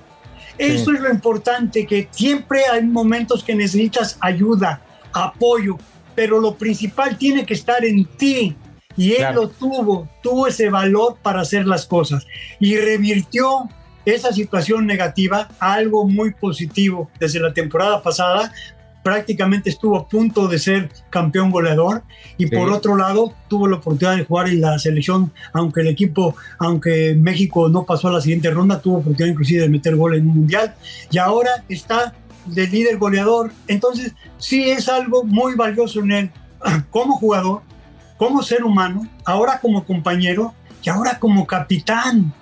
[0.58, 4.82] Eso es lo importante, que siempre hay momentos que necesitas ayuda,
[5.14, 5.78] apoyo,
[6.14, 8.56] pero lo principal tiene que estar en ti.
[8.98, 12.28] Y él lo tuvo, tuvo ese valor para hacer las cosas
[12.60, 13.70] y revirtió
[14.16, 18.52] esa situación negativa a algo muy positivo desde la temporada pasada,
[19.04, 22.04] prácticamente estuvo a punto de ser campeón goleador
[22.38, 26.36] y por otro lado tuvo la oportunidad de jugar en la selección, aunque el equipo,
[26.58, 30.28] aunque México no pasó a la siguiente ronda, tuvo oportunidad inclusive de meter gol en
[30.28, 30.76] un mundial
[31.10, 32.14] y ahora está
[32.46, 33.52] de líder goleador.
[33.68, 36.32] Entonces sí es algo muy valioso en él
[36.90, 37.62] como jugador,
[38.18, 42.34] como ser humano, ahora como compañero y ahora como capitán.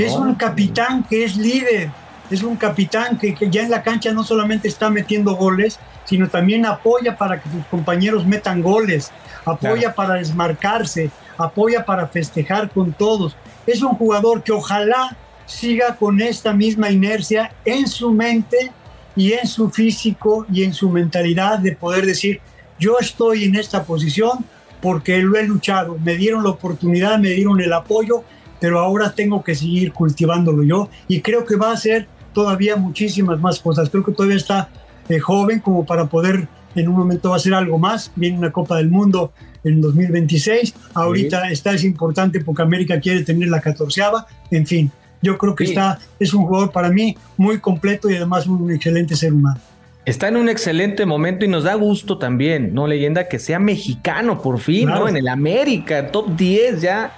[0.00, 1.90] Es un capitán que es líder,
[2.30, 6.28] es un capitán que, que, ya en la cancha no solamente está metiendo goles, sino
[6.28, 9.10] también apoya para que sus compañeros metan goles,
[9.44, 13.36] apoya para desmarcarse, apoya para festejar con todos.
[13.66, 15.16] Es un jugador que ojalá
[15.46, 18.72] siga con esta misma inercia en su mente
[19.16, 22.40] y en su físico y en su mentalidad de poder decir,
[22.78, 24.44] yo estoy en esta posición
[24.80, 28.24] porque lo he luchado, me dieron la oportunidad, me dieron el apoyo,
[28.64, 33.38] pero ahora tengo que seguir cultivándolo yo y creo que va a ser todavía muchísimas
[33.38, 33.90] más cosas.
[33.90, 34.70] Creo que todavía está
[35.10, 38.10] eh, joven como para poder en un momento va a hacer algo más.
[38.16, 40.74] Viene una Copa del Mundo en 2026.
[40.94, 44.26] Ahorita está es importante porque América quiere tener la catorceava.
[44.50, 48.46] En fin, yo creo que está es un jugador para mí muy completo y además
[48.46, 49.60] un excelente ser humano.
[50.06, 52.86] Está en un excelente momento y nos da gusto también, ¿no?
[52.86, 55.06] Leyenda que sea mexicano por fin, ¿no?
[55.06, 57.12] En el América, top 10 ya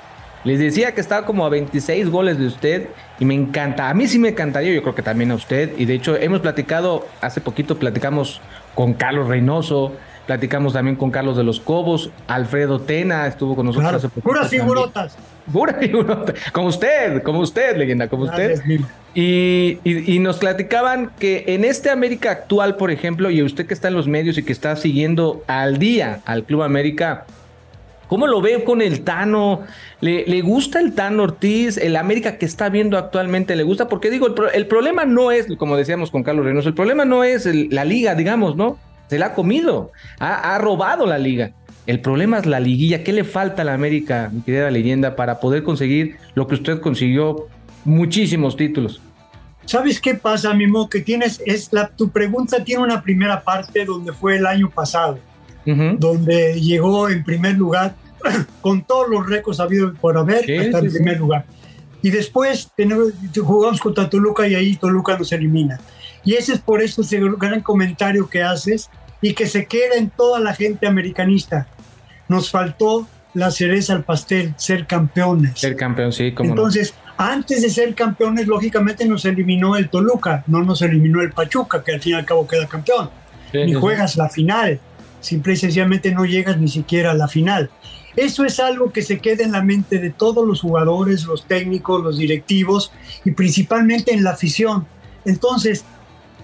[0.47, 2.87] les decía que estaba como a 26 goles de usted
[3.19, 3.91] y me encanta.
[3.91, 5.73] A mí sí me encantaría, yo creo que también a usted.
[5.77, 8.41] Y de hecho hemos platicado, hace poquito platicamos
[8.77, 9.93] con Carlos Reynoso,
[10.25, 14.29] platicamos también con Carlos de los Cobos, Alfredo Tena estuvo con nosotros hace poquito.
[14.29, 15.19] Puras figurotas.
[15.53, 16.37] Puras figurotas.
[16.53, 18.63] Como usted, como usted, leyenda, como usted.
[19.13, 23.89] Y, y, nos platicaban que en este América actual, por ejemplo, y usted que está
[23.89, 27.25] en los medios y que está siguiendo al día al Club América,
[28.09, 29.63] ¿Cómo lo ve con el Tano?
[30.01, 31.77] ¿Le, gusta el Tano Ortiz?
[31.77, 33.89] ¿El América que está viendo actualmente le gusta?
[33.89, 37.47] Porque digo, el, problema no es, como decíamos con Carlos Reynoso, el problema no es
[37.47, 38.79] la liga, digamos, ¿no?
[39.09, 41.53] Se la ha comido, ha, robado la liga.
[41.87, 43.05] El problema es la liguilla.
[43.05, 46.81] ¿Qué le falta a la América, mi querida leyenda, para poder conseguir lo que usted
[46.81, 47.47] consiguió?
[47.85, 49.01] Muchísimos títulos.
[49.65, 50.89] ¿Sabes qué pasa, Mimo?
[50.89, 55.19] Que tienes, es la, tu pregunta tiene una primera parte donde fue el año pasado
[55.67, 57.95] donde llegó en primer lugar
[58.61, 61.45] con todos los récords habido por haber hasta en primer lugar.
[62.03, 65.81] Y después tenemos, jugamos contra Toluca y ahí Toluca nos elimina.
[66.25, 70.11] Y ese es por eso ese gran comentario que haces y que se queda en
[70.11, 71.67] toda la gente americanista.
[72.29, 75.59] Nos faltó la cereza al pastel, ser campeones.
[75.59, 80.63] Ser campeón, sí, como Entonces, antes de ser campeones, lógicamente nos eliminó el Toluca, no
[80.63, 83.11] nos eliminó el Pachuca, que al fin y al cabo queda campeón.
[83.53, 84.81] ni juegas la final,
[85.27, 87.71] simple y sencillamente no llegas ni siquiera a la final.
[88.17, 92.03] Eso es algo que se queda en la mente de todos los jugadores, los técnicos,
[92.03, 92.91] los directivos
[93.25, 94.87] y principalmente en la afición.
[95.27, 95.85] Entonces,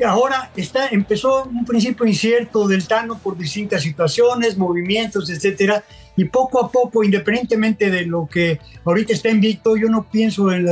[0.04, 5.82] ahora está, empezó un principio incierto del Tano por distintas situaciones, movimientos, etcétera,
[6.16, 10.66] y poco a poco, independientemente de lo que ahorita está invicto, yo no pienso en,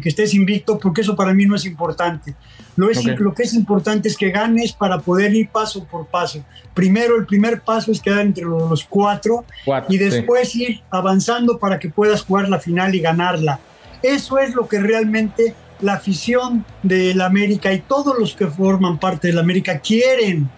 [0.00, 2.34] que estés invicto porque eso para mí no es importante.
[2.76, 6.44] Lo, es, lo que es importante es que ganes para poder ir paso por paso.
[6.74, 9.44] Primero, el primer paso es quedar entre los cuatro,
[9.88, 13.58] y después ir avanzando para que puedas jugar la final y ganarla.
[14.02, 19.28] Eso es lo que realmente la afición del América y todos los que forman parte
[19.28, 20.48] del América quieren.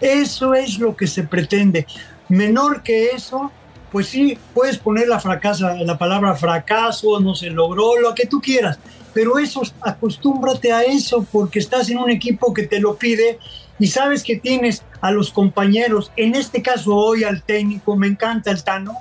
[0.00, 1.86] Eso es lo que se pretende.
[2.28, 3.50] Menor que eso,
[3.90, 8.40] pues sí, puedes poner la, fracasa, la palabra fracaso, no se logró, lo que tú
[8.40, 8.78] quieras,
[9.12, 13.38] pero eso, acostúmbrate a eso porque estás en un equipo que te lo pide
[13.78, 18.50] y sabes que tienes a los compañeros, en este caso hoy al técnico, me encanta
[18.50, 18.98] el Tano.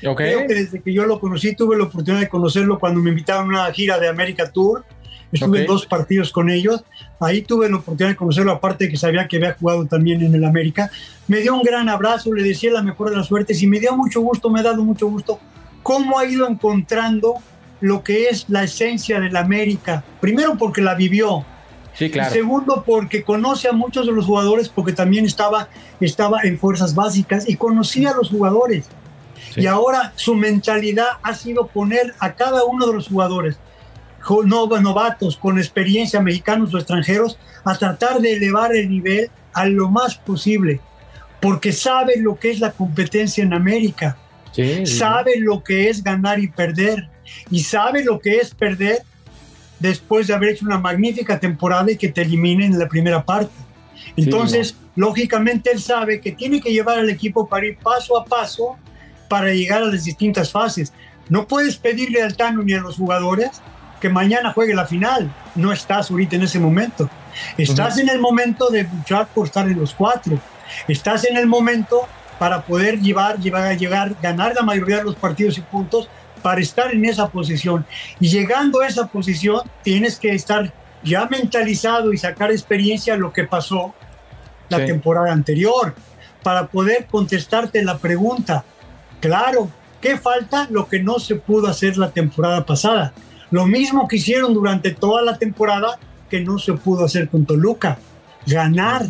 [0.00, 3.54] Creo que desde que yo lo conocí, tuve la oportunidad de conocerlo cuando me invitaron
[3.54, 4.84] a una gira de América Tour
[5.32, 6.84] Estuve dos partidos con ellos.
[7.18, 10.34] Ahí tuve la oportunidad de conocerlo, aparte de que sabía que había jugado también en
[10.34, 10.90] el América.
[11.26, 13.96] Me dio un gran abrazo, le decía la mejor de las suertes y me dio
[13.96, 15.40] mucho gusto, me ha dado mucho gusto
[15.82, 17.36] cómo ha ido encontrando
[17.82, 20.02] lo que es la esencia del América.
[20.20, 21.44] Primero porque la vivió.
[21.92, 22.30] Sí, claro.
[22.30, 25.68] Y segundo porque conoce a muchos de los jugadores porque también estaba,
[26.00, 28.86] estaba en fuerzas básicas y conocía a los jugadores.
[29.54, 33.58] Y ahora su mentalidad ha sido poner a cada uno de los jugadores
[34.82, 40.16] novatos con experiencia, mexicanos o extranjeros, a tratar de elevar el nivel a lo más
[40.16, 40.80] posible,
[41.40, 44.16] porque sabe lo que es la competencia en América,
[44.84, 47.08] sabe lo que es ganar y perder,
[47.50, 49.02] y sabe lo que es perder
[49.78, 53.52] después de haber hecho una magnífica temporada y que te eliminen en la primera parte.
[54.16, 58.76] Entonces, lógicamente él sabe que tiene que llevar al equipo para ir paso a paso
[59.28, 60.92] para llegar a las distintas fases.
[61.28, 63.50] No puedes pedirle al Tano ni a los jugadores
[64.00, 65.32] que mañana juegue la final.
[65.54, 67.08] No estás ahorita en ese momento.
[67.56, 70.38] Estás en el momento de luchar por estar en los cuatro.
[70.88, 72.06] Estás en el momento
[72.38, 76.08] para poder llevar, llevar, llegar, ganar la mayoría de los partidos y puntos
[76.42, 77.86] para estar en esa posición.
[78.20, 80.72] Y llegando a esa posición, tienes que estar
[81.04, 83.94] ya mentalizado y sacar experiencia lo que pasó
[84.68, 85.94] la temporada anterior
[86.42, 88.64] para poder contestarte la pregunta.
[89.20, 90.66] Claro, ¿qué falta?
[90.70, 93.12] Lo que no se pudo hacer la temporada pasada.
[93.50, 95.98] Lo mismo que hicieron durante toda la temporada
[96.30, 97.98] que no se pudo hacer con Toluca.
[98.46, 99.06] Ganar.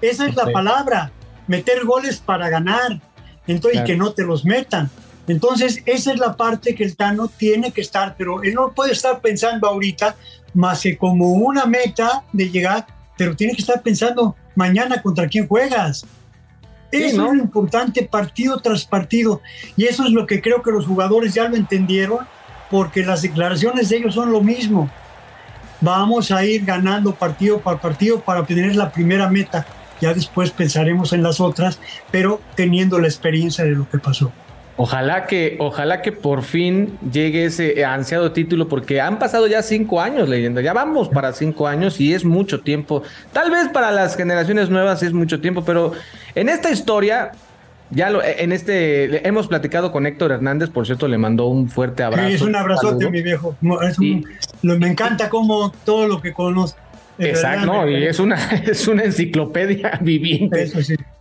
[0.00, 1.10] Esa es la palabra.
[1.46, 3.00] Meter goles para ganar.
[3.46, 4.90] Entonces, que no te los metan.
[5.28, 8.92] Entonces, esa es la parte que el Tano tiene que estar, pero él no puede
[8.92, 10.16] estar pensando ahorita
[10.54, 12.86] más que como una meta de llegar,
[13.16, 16.06] pero tiene que estar pensando mañana contra quién juegas.
[16.90, 19.42] Es lo importante partido tras partido.
[19.76, 22.26] Y eso es lo que creo que los jugadores ya lo entendieron
[22.70, 24.90] porque las declaraciones de ellos son lo mismo.
[25.82, 29.66] Vamos a ir ganando partido por partido para obtener la primera meta.
[30.00, 31.78] Ya después pensaremos en las otras,
[32.10, 34.32] pero teniendo la experiencia de lo que pasó.
[34.80, 40.00] Ojalá que, ojalá que por fin llegue ese ansiado título, porque han pasado ya cinco
[40.00, 40.60] años, leyenda.
[40.60, 43.02] Ya vamos para cinco años y es mucho tiempo.
[43.32, 45.94] Tal vez para las generaciones nuevas es mucho tiempo, pero
[46.36, 47.32] en esta historia
[47.90, 52.04] ya lo, en este hemos platicado con Héctor Hernández, por cierto, le mandó un fuerte
[52.04, 52.28] abrazo.
[52.28, 53.56] Sí, es un abrazote, mi viejo.
[54.62, 56.78] me encanta como todo lo que conozco.
[57.18, 60.70] Exacto, y es una, es una enciclopedia viviente.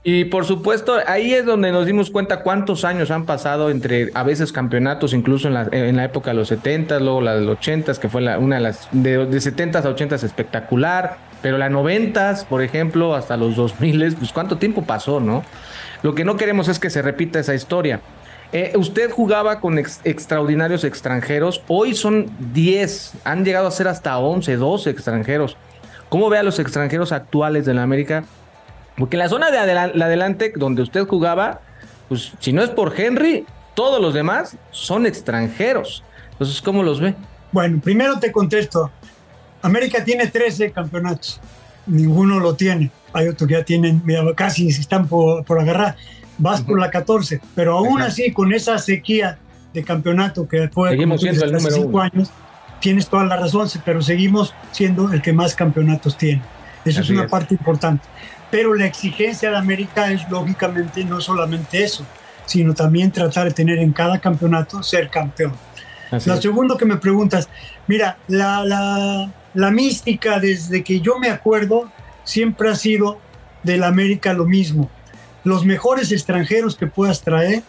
[0.04, 4.24] Y por supuesto, ahí es donde nos dimos cuenta cuántos años han pasado entre a
[4.24, 7.58] veces campeonatos, incluso en la, en la época de los 70, luego la de los
[7.58, 11.70] 80, que fue la, una de las de, de 70 a 80 espectacular, pero la
[11.70, 15.44] 90, por ejemplo, hasta los 2000, pues cuánto tiempo pasó, ¿no?
[16.04, 18.02] Lo que no queremos es que se repita esa historia.
[18.54, 24.56] Eh, usted jugaba con extraordinarios extranjeros, hoy son 10, han llegado a ser hasta 11,
[24.56, 25.58] 12 extranjeros.
[26.10, 28.24] ¿Cómo ve a los extranjeros actuales de la América?
[28.96, 31.62] Porque la zona de adelante donde usted jugaba,
[32.10, 36.04] pues si no es por Henry, todos los demás son extranjeros.
[36.32, 37.14] Entonces, ¿cómo los ve?
[37.52, 38.92] Bueno, primero te contesto.
[39.62, 41.40] América tiene 13 campeonatos,
[41.86, 42.92] ninguno lo tiene.
[43.14, 44.02] hay otros que ya tienen,
[44.36, 45.96] casi se están por, agarrar,
[46.38, 49.40] vas por la 14, pero aún así con esa sequía
[49.74, 52.32] de campeonato que fue seguimos siendo el número cinco años,
[52.80, 56.42] tienes toda la razón, pero seguimos siendo el que más campeonatos tiene.
[56.86, 58.06] Eso es una parte importante.
[58.50, 62.06] Pero la exigencia de América es lógicamente no solamente eso,
[62.46, 65.54] sino también tratar de tener en cada campeonato ser campeón.
[66.26, 67.50] Lo segundo que me preguntas,
[67.88, 71.92] mira, la, la, la mística desde que yo me acuerdo
[72.24, 73.20] siempre ha sido
[73.64, 74.90] del América lo mismo.
[75.44, 77.64] Los mejores extranjeros que puedas traer,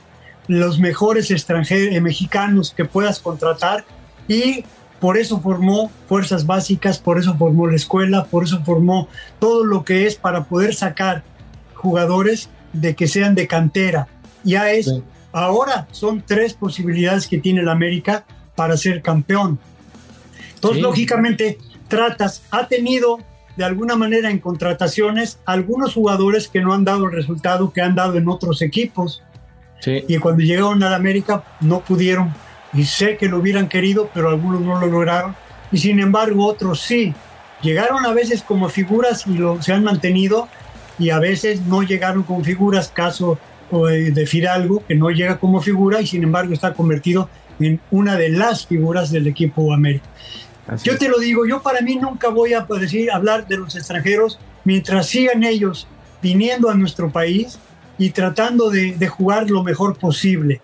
[0.47, 3.85] los mejores extranjeros eh, mexicanos que puedas contratar
[4.29, 4.65] y
[5.01, 9.09] por eso formó fuerzas básicas, por eso formó la escuela, por eso formó
[9.39, 11.23] todo lo que es para poder sacar
[11.75, 14.09] jugadores de que sean de cantera.
[14.45, 14.93] Ya es,
[15.33, 19.59] ahora son tres posibilidades que tiene el América para ser campeón.
[20.55, 23.19] Entonces, lógicamente, tratas, ha tenido
[23.57, 27.95] de alguna manera en contrataciones algunos jugadores que no han dado el resultado que han
[27.95, 29.23] dado en otros equipos.
[29.85, 32.35] Y cuando llegaron a la América no pudieron.
[32.73, 35.35] Y sé que lo hubieran querido, pero algunos no lo lograron.
[35.73, 37.15] Y sin embargo otros sí.
[37.63, 40.49] Llegaron a veces como figuras y lo, se han mantenido
[40.99, 43.39] y a veces no llegaron como figuras, caso
[43.71, 47.29] de Fidalgo, que no llega como figura y sin embargo está convertido
[47.61, 50.07] en una de las figuras del equipo América
[50.83, 54.39] yo te lo digo, yo para mí nunca voy a decir, hablar de los extranjeros
[54.65, 55.87] mientras sigan ellos
[56.21, 57.59] viniendo a nuestro país
[57.97, 60.61] y tratando de, jugar lo mejor posible,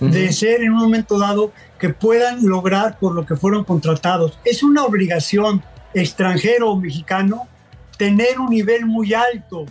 [0.00, 4.38] de ser en un momento dado que puedan lograr por lo que fueron contratados.
[4.44, 5.62] Es una obligación
[5.94, 7.48] extranjero o mexicano
[7.96, 9.66] tener un nivel muy alto.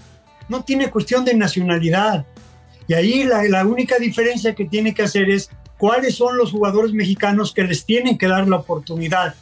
[0.48, 2.26] No tiene cuestión de nacionalidad.
[2.88, 6.94] Y ahí la, la única diferencia que tiene que hacer es cuáles son los jugadores
[6.94, 9.36] mexicanos que les tienen que dar la oportunidad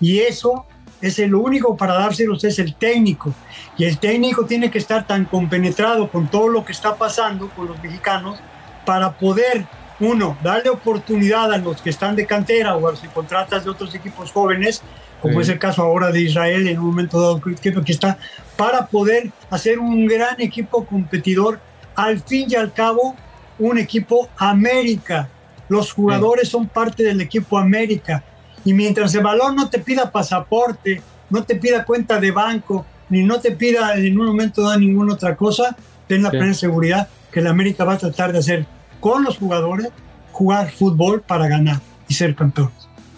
[0.00, 0.64] y eso
[1.00, 3.32] es el único para dárselos es el técnico.
[3.76, 7.68] Y el técnico tiene que estar tan compenetrado con todo lo que está pasando con
[7.68, 8.38] los mexicanos
[8.84, 9.66] para poder,
[10.00, 13.70] uno, darle oportunidad a los que están de cantera o a los que contratas de
[13.70, 14.82] otros equipos jóvenes,
[15.20, 18.18] como es el caso ahora de Israel en un momento dado que está,
[18.56, 21.60] para poder hacer un gran equipo competidor,
[21.94, 23.14] al fin y al cabo,
[23.58, 25.28] un equipo América.
[25.68, 28.24] Los jugadores son parte del equipo América.
[28.64, 33.22] Y mientras el balón no te pida pasaporte, no te pida cuenta de banco, ni
[33.22, 37.40] no te pida en un momento dado ninguna otra cosa, ten la plena seguridad que
[37.40, 38.66] la América va a tratar de hacer
[39.00, 39.88] con los jugadores,
[40.32, 42.70] jugar fútbol para ganar y ser campeón.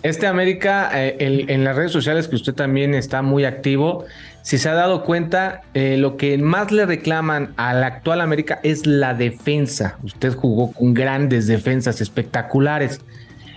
[0.03, 4.05] Este América, eh, en las redes sociales que usted también está muy activo,
[4.43, 8.87] si se ha dado cuenta, eh, lo que más le reclaman al actual América es
[8.87, 9.99] la defensa.
[10.03, 13.01] Usted jugó con grandes defensas espectaculares.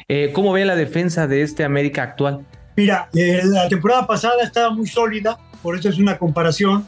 [0.07, 2.45] Eh, ¿Cómo ve la defensa de este América actual?
[2.75, 6.85] Mira, la temporada pasada estaba muy sólida, por eso es una comparación.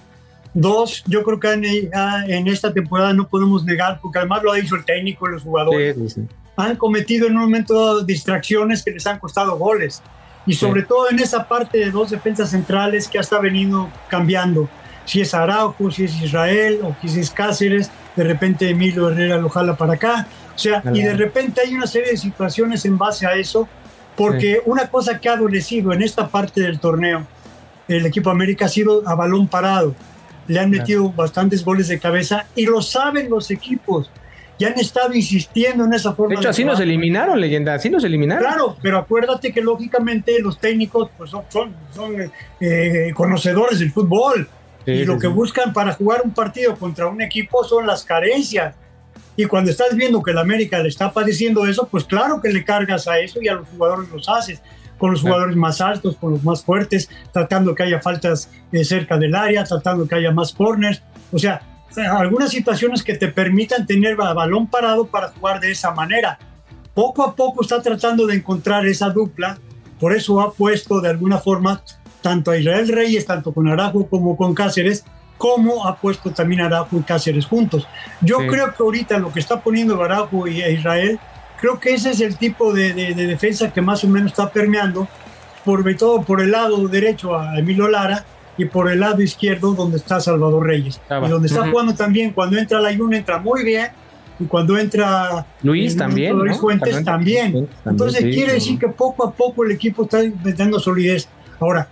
[0.59, 4.55] Dos, yo creo que en, ah, esta temporada no podemos negar, porque además lo ha
[4.55, 6.17] dicho el técnico y los jugadores,
[6.55, 10.01] han cometido en un momento distracciones que les han costado goles.
[10.47, 14.67] Y sobre todo en esa parte de dos defensas centrales que hasta venido cambiando.
[15.05, 19.49] Si es Araujo, si es Israel o si es Cáceres, de repente Emilio Herrera lo
[19.49, 20.27] jala para acá.
[20.55, 23.67] O sea, y de repente hay una serie de situaciones en base a eso,
[24.15, 27.27] porque una cosa que ha adolecido en esta parte del torneo,
[27.87, 29.93] el equipo América ha sido a balón parado.
[30.47, 34.09] Le han metido bastantes goles de cabeza y lo saben los equipos.
[34.59, 36.33] Y han estado insistiendo en esa forma.
[36.33, 38.43] De hecho, así nos eliminaron, leyenda, así nos eliminaron.
[38.43, 41.43] Claro, pero acuérdate que lógicamente los técnicos pues, son,
[41.93, 44.49] son, eh, conocedores del fútbol.
[44.85, 48.73] y lo que buscan para jugar un partido contra un equipo son las carencias
[49.39, 52.65] y cuando estás viendo que el América le está padeciendo eso, pues claro que le
[52.65, 54.63] cargas a eso y a los jugadores los haces,
[54.97, 59.17] con los jugadores más altos, con los más fuertes, tratando que haya faltas eh, cerca
[59.17, 61.01] del área, tratando que haya más corners.
[61.31, 61.61] O sea,
[62.11, 66.37] algunas situaciones que te permitan tener balón parado para jugar de esa manera.
[66.93, 69.59] Poco a poco está tratando de encontrar esa dupla,
[69.99, 71.81] por eso ha puesto de alguna forma
[72.21, 75.05] tanto a Israel Reyes, tanto con Arajo como con Cáceres,
[75.37, 77.87] como ha puesto también Araujo y Cáceres juntos.
[78.21, 81.19] Yo creo que ahorita lo que está poniendo Araujo y Israel,
[81.59, 85.07] creo que ese es el tipo de, defensa que más o menos está permeando,
[85.65, 88.25] por todo por el lado derecho a Emilio Lara
[88.57, 90.99] y por el lado izquierdo donde está Salvador Reyes.
[91.09, 93.89] y donde está jugando también, cuando entra la Yuna entra muy bien,
[94.39, 97.67] y cuando entra Luis también, Luis Fuentes también.
[97.85, 101.27] Entonces quiere decir que poco a poco el equipo está metiendo solidez.
[101.59, 101.87] Ahora,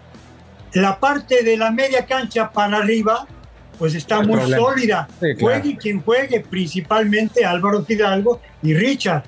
[0.73, 3.25] la parte de la media cancha para arriba,
[3.79, 5.07] pues está muy sólida.
[5.39, 9.23] Juegue quien juegue, principalmente Álvaro Fidalgo y Richard.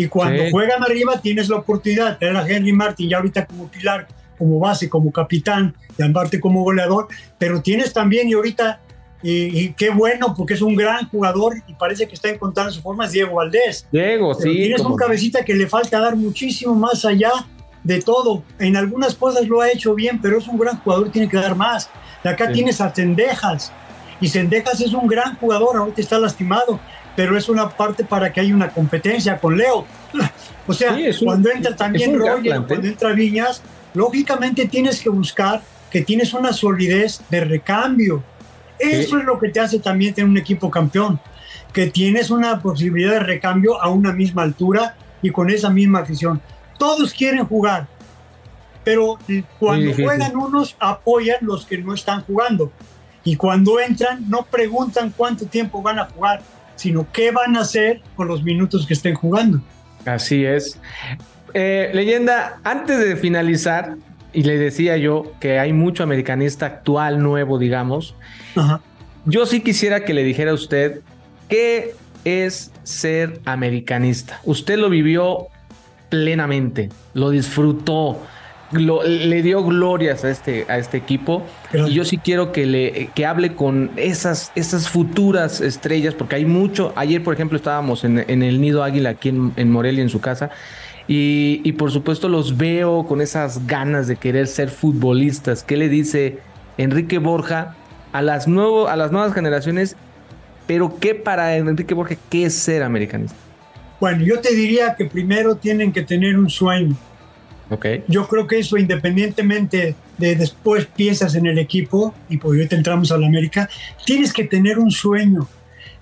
[0.00, 3.68] Y cuando juegan arriba tienes la oportunidad de tener a Henry Martin ya ahorita como
[3.68, 8.80] pilar, como base, como capitán, y aparte como goleador, pero tienes también y ahorita
[9.22, 13.04] y, qué bueno porque es un gran jugador y parece que está encontrando su forma,
[13.04, 13.86] es Diego Valdés.
[13.92, 14.50] Diego, sí.
[14.50, 17.32] Tienes un cabecita que le falta dar muchísimo más allá
[17.84, 18.42] de todo.
[18.58, 21.54] En algunas cosas lo ha hecho bien, pero es un gran jugador, tiene que dar
[21.54, 21.90] más.
[22.24, 23.70] De acá tienes a Cendejas,
[24.18, 26.80] y Cendejas es un gran jugador, ahorita está lastimado,
[27.20, 29.84] pero es una parte para que haya una competencia con Leo.
[30.66, 33.60] o sea, cuando entra también Roger, cuando entra Viñas,
[33.92, 35.60] lógicamente tienes que buscar
[35.90, 38.24] que tienes una solidez de recambio.
[38.78, 41.20] Eso es lo que te hace también tener un equipo campeón,
[41.74, 46.40] que tienes una posibilidad de recambio a una misma altura y con esa misma afición.
[46.78, 47.86] Todos quieren jugar,
[48.82, 49.18] pero
[49.58, 52.72] cuando juegan unos apoyan los que no están jugando.
[53.24, 56.40] Y cuando entran, no preguntan cuánto tiempo van a jugar,
[56.80, 59.60] sino qué van a hacer con los minutos que estén jugando.
[60.06, 60.80] Así es.
[61.52, 63.96] Eh, leyenda, antes de finalizar,
[64.32, 68.14] y le decía yo que hay mucho americanista actual, nuevo, digamos,
[69.26, 71.02] yo sí quisiera que le dijera a usted
[71.50, 74.40] qué es ser americanista.
[74.44, 75.48] Usted lo vivió
[76.08, 78.22] plenamente, lo disfrutó
[78.72, 81.44] le dio glorias a este, a este equipo.
[81.72, 86.44] Y yo sí quiero que le que hable con esas, esas futuras estrellas, porque hay
[86.44, 86.92] mucho.
[86.96, 90.50] Ayer, por ejemplo, estábamos en, el Nido Águila aquí en, en Morelia, en su casa.
[91.08, 95.64] Y, y, por supuesto los veo con esas ganas de querer ser futbolistas.
[95.64, 96.38] ¿Qué le dice
[96.78, 97.74] Enrique Borja
[98.12, 99.96] a las, nuevo, a las nuevas generaciones?
[100.68, 103.34] Pero ¿qué para Enrique Borja, qué es ser americanista?
[103.98, 106.96] Bueno, yo te diría que primero tienen que tener un sueño
[108.08, 113.12] yo creo que eso, independientemente de después piensas en el equipo, y por ahorita entramos
[113.12, 113.68] a la América,
[114.04, 115.46] tienes que tener un sueño,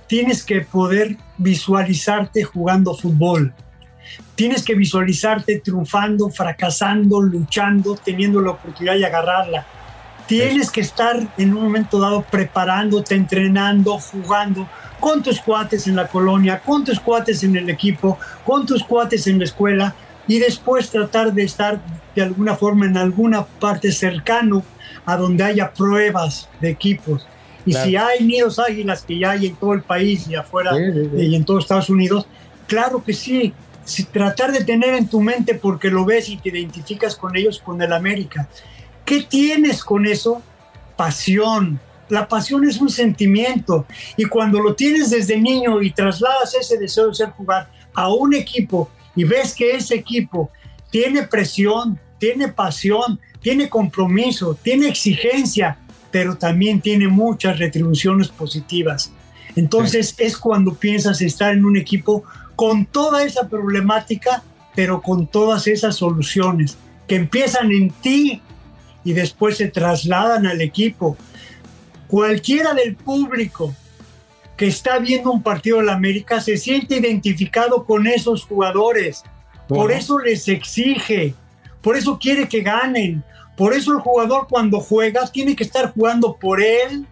[0.06, 3.52] tienes que poder visualizarte jugando fútbol,
[4.34, 9.66] tienes que visualizarte triunfando, fracasando, luchando, teniendo la oportunidad de agarrarla.
[10.26, 14.68] Tienes que estar en un momento dado preparándote, entrenando, jugando
[15.00, 19.26] con tus cuates en la colonia, con tus cuates en el equipo, con tus cuates
[19.26, 19.94] en la escuela,
[20.28, 21.80] y después tratar de estar
[22.14, 24.62] de alguna forma en alguna parte cercano
[25.06, 27.26] a donde haya pruebas de equipos.
[27.64, 30.72] Y si hay nidos águilas que ya hay en todo el país y afuera
[31.16, 32.26] y en todos Estados Unidos,
[32.66, 33.52] claro que sí.
[33.84, 37.58] Si, tratar de tener en tu mente porque lo ves y te identificas con ellos,
[37.58, 38.46] con el América.
[39.04, 40.42] ¿Qué tienes con eso?
[40.94, 41.80] Pasión.
[42.10, 47.08] La pasión es un sentimiento y cuando lo tienes desde niño y trasladas ese deseo
[47.08, 50.50] de ser jugar a un equipo y ves que ese equipo
[50.90, 55.78] tiene presión, tiene pasión, tiene compromiso, tiene exigencia,
[56.10, 59.12] pero también tiene muchas retribuciones positivas.
[59.56, 62.24] Entonces es cuando piensas estar en un equipo
[62.56, 64.42] con toda esa problemática,
[64.74, 68.42] pero con todas esas soluciones que empiezan en ti
[69.04, 71.16] y después se trasladan al equipo.
[72.06, 73.74] Cualquiera del público
[74.58, 79.22] que está viendo un partido de la América se siente identificado con esos jugadores.
[79.68, 81.34] Por eso les exige,
[81.80, 83.22] por eso quiere que ganen.
[83.56, 87.06] Por eso el jugador cuando juega tiene que estar jugando por él,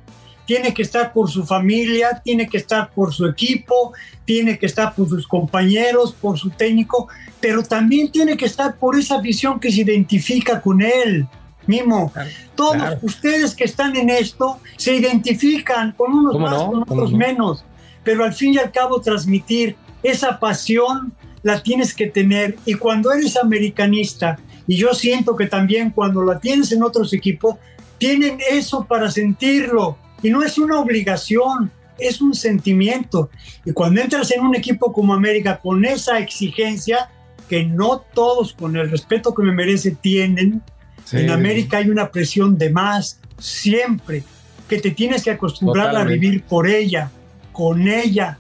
[0.45, 3.93] tiene que estar por su familia, tiene que estar por su equipo,
[4.25, 7.09] tiene que estar por sus compañeros, por su técnico,
[7.41, 11.29] pero también tiene que estar por esa visión que se identifica con él.
[11.67, 12.13] Mimo,
[12.55, 17.65] todos ustedes que están en esto se identifican con unos más, con otros menos,
[18.05, 21.13] pero al fin y al cabo transmitir esa pasión
[21.43, 22.57] la tienes que tener.
[22.65, 27.57] Y cuando eres americanista, y yo siento que también cuando la tienes en otros equipos,
[27.99, 29.97] tienen eso para sentirlo.
[30.23, 33.31] Y no es una obligación, es un sentimiento.
[33.65, 37.11] Y cuando entras en un equipo como América con esa exigencia,
[37.49, 40.63] que no todos con el respeto que me merece tienen,
[41.13, 44.25] en América hay una presión de más, siempre,
[44.69, 47.11] que te tienes que acostumbrar a vivir por ella,
[47.53, 48.39] con ella,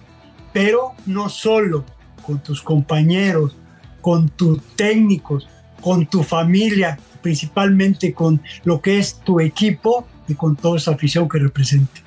[0.52, 1.84] pero no solo,
[2.22, 3.56] con tus compañeros,
[4.00, 5.48] con tus técnicos,
[5.80, 11.28] con tu familia, principalmente con lo que es tu equipo y con toda esa afición
[11.28, 12.05] que representa.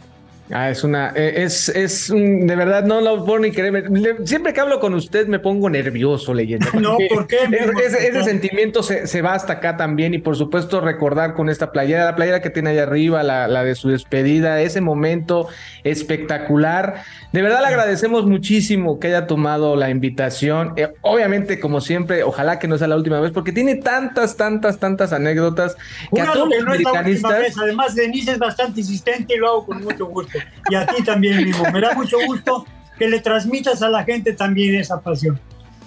[0.52, 3.88] Ah, es una, e, es, es de verdad, no lo puedo ni creer.
[4.26, 6.68] Siempre que hablo con usted me pongo nervioso leyendo.
[6.80, 7.38] No, ¿por qué?
[7.86, 12.16] ese, sentimiento se, va hasta acá también y por supuesto recordar con esta playera, la
[12.16, 15.50] playera que tiene allá arriba, la, la de su despedida, ese momento
[15.84, 17.04] espectacular.
[17.34, 20.74] De verdad le agradecemos muchísimo que haya tomado la invitación.
[20.78, 24.80] Eh, obviamente, como siempre, ojalá que no sea la última vez porque tiene tantas, tantas,
[24.80, 25.76] tantas anécdotas
[26.14, 27.58] que a todos los americanistas...
[27.58, 30.39] Además, Denise es bastante insistente y lo hago con mucho gusto
[30.70, 31.64] y a ti también mismo.
[31.72, 32.66] Me da mucho gusto
[32.98, 35.40] que le transmitas a la gente también esa pasión.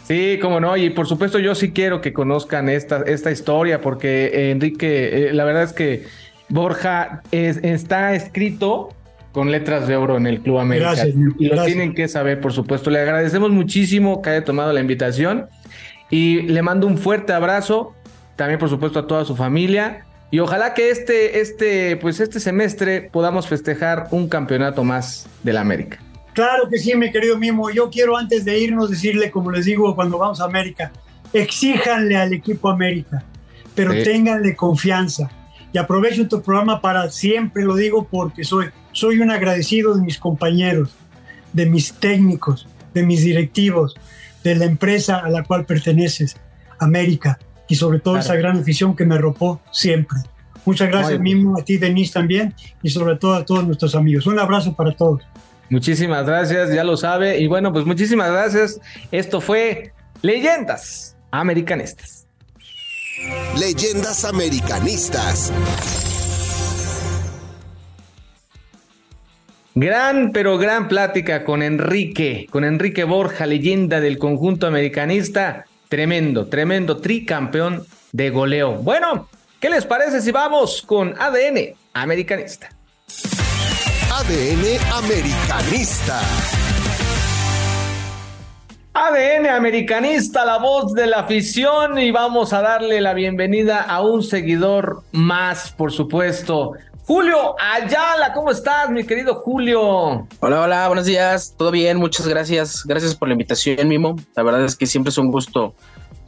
[0.04, 4.26] Sí, cómo no, y por supuesto yo sí quiero que conozcan esta, esta historia, porque
[4.26, 6.06] eh, Enrique, eh, la verdad es que
[6.48, 8.90] Borja está escrito
[9.32, 10.94] con letras de oro en el Club América.
[10.94, 12.90] Gracias, y lo tienen que saber, por supuesto.
[12.90, 15.46] Le agradecemos muchísimo que haya tomado la invitación
[16.10, 17.94] y le mando un fuerte abrazo,
[18.36, 20.04] también por supuesto a toda su familia.
[20.32, 25.98] Y ojalá que este, este, pues este semestre podamos festejar un campeonato más del América.
[26.32, 27.70] Claro que sí, mi querido Mimo.
[27.70, 30.90] Yo quiero antes de irnos decirle, como les digo cuando vamos a América,
[31.34, 33.22] exíjanle al equipo América,
[33.74, 35.30] pero ténganle confianza.
[35.70, 40.16] Y aprovecho tu programa para siempre, lo digo porque soy, soy un agradecido de mis
[40.16, 40.94] compañeros,
[41.52, 43.94] de mis técnicos, de mis directivos,
[44.42, 46.38] de la empresa a la cual perteneces,
[46.78, 47.38] América,
[47.72, 50.18] y sobre todo esa gran afición que me ropó siempre.
[50.66, 54.26] Muchas gracias, mismo a ti, Denise, también, y sobre todo a todos nuestros amigos.
[54.26, 55.22] Un abrazo para todos.
[55.70, 57.40] Muchísimas gracias, ya lo sabe.
[57.40, 58.78] Y bueno, pues muchísimas gracias.
[59.10, 62.26] Esto fue Leyendas Americanistas.
[63.58, 65.50] Leyendas Americanistas.
[69.74, 75.64] Gran, pero gran plática con Enrique, con Enrique Borja, leyenda del conjunto americanista.
[75.92, 78.76] Tremendo, tremendo tricampeón de goleo.
[78.76, 79.28] Bueno,
[79.60, 82.70] ¿qué les parece si vamos con ADN americanista?
[84.10, 86.18] ADN americanista.
[88.94, 94.22] ADN americanista, la voz de la afición y vamos a darle la bienvenida a un
[94.22, 96.72] seguidor más, por supuesto.
[97.04, 100.28] Julio Ayala, ¿cómo estás, mi querido Julio?
[100.38, 101.52] Hola, hola, buenos días.
[101.58, 101.96] ¿Todo bien?
[101.96, 102.84] Muchas gracias.
[102.86, 104.14] Gracias por la invitación, Mimo.
[104.36, 105.74] La verdad es que siempre es un gusto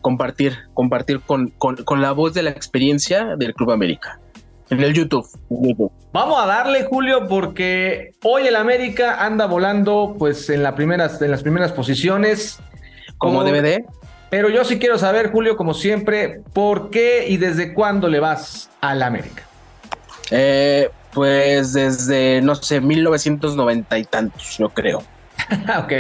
[0.01, 4.19] compartir, compartir con, con, la voz de la experiencia del Club América.
[4.69, 5.29] En el YouTube,
[6.13, 11.31] Vamos a darle, Julio, porque hoy el América anda volando pues en, la primeras, en
[11.31, 12.59] las primeras posiciones.
[13.19, 13.85] Como, como DVD.
[14.29, 18.71] Pero yo sí quiero saber, Julio, como siempre, ¿por qué y desde cuándo le vas
[18.81, 19.45] al América?
[20.31, 24.99] Eh, pues desde, no sé, 1990 y tantos, yo creo.
[25.79, 25.93] ok.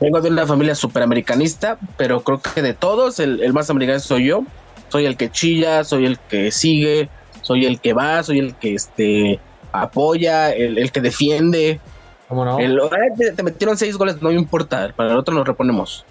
[0.00, 4.44] vengo de una familia superamericanista, pero creo que de todos, el, más americano soy yo.
[4.88, 7.08] Soy el que chilla, soy el que sigue,
[7.42, 9.40] soy el que va, soy el que este,
[9.72, 11.80] apoya, el, que defiende.
[12.28, 12.56] ¿Cómo no?
[12.56, 16.04] te, metieron seis goles, no me importa, para el otro nos reponemos.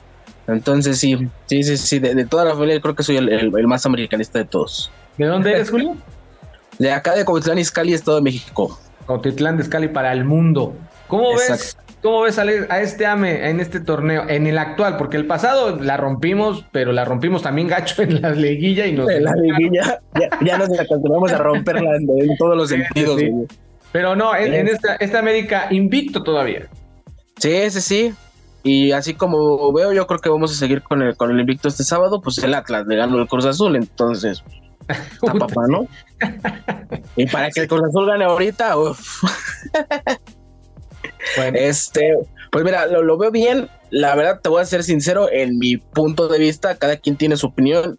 [0.47, 3.85] Entonces sí, sí, sí, sí, de, toda la familia creo que soy el, el más
[3.85, 4.91] americanista de todos.
[5.17, 5.95] ¿De dónde eres, Julio?
[6.79, 8.79] De acá de Cotitlán Izcalli, Estado de México.
[9.05, 10.75] Cotitlán Izcalli para el mundo.
[11.07, 14.97] ¿Cómo ves, cómo ves a, este AME en este torneo, en el actual?
[14.97, 19.09] Porque el pasado la rompimos, pero la rompimos también gacho en la liguilla y nos...
[19.09, 20.01] En la liguilla,
[20.41, 23.21] ya, nos la continuamos a romperla en, todos los sentidos.
[23.91, 26.67] Pero no, en, esta, esta América invicto todavía.
[27.37, 28.13] Sí, sí, sí.
[28.63, 31.67] Y así como veo, yo creo que vamos a seguir con el, con el invicto
[31.67, 34.43] este sábado, pues el Atlas le ganó el Cruz Azul, entonces
[35.39, 35.87] papá, ¿no?
[37.15, 38.75] y para que el Cruz Azul gane ahorita,
[41.53, 42.17] Este,
[42.51, 43.69] pues mira, lo, veo bien.
[43.89, 47.37] La verdad, te voy a ser sincero, en mi punto de vista, cada quien tiene
[47.37, 47.97] su opinión.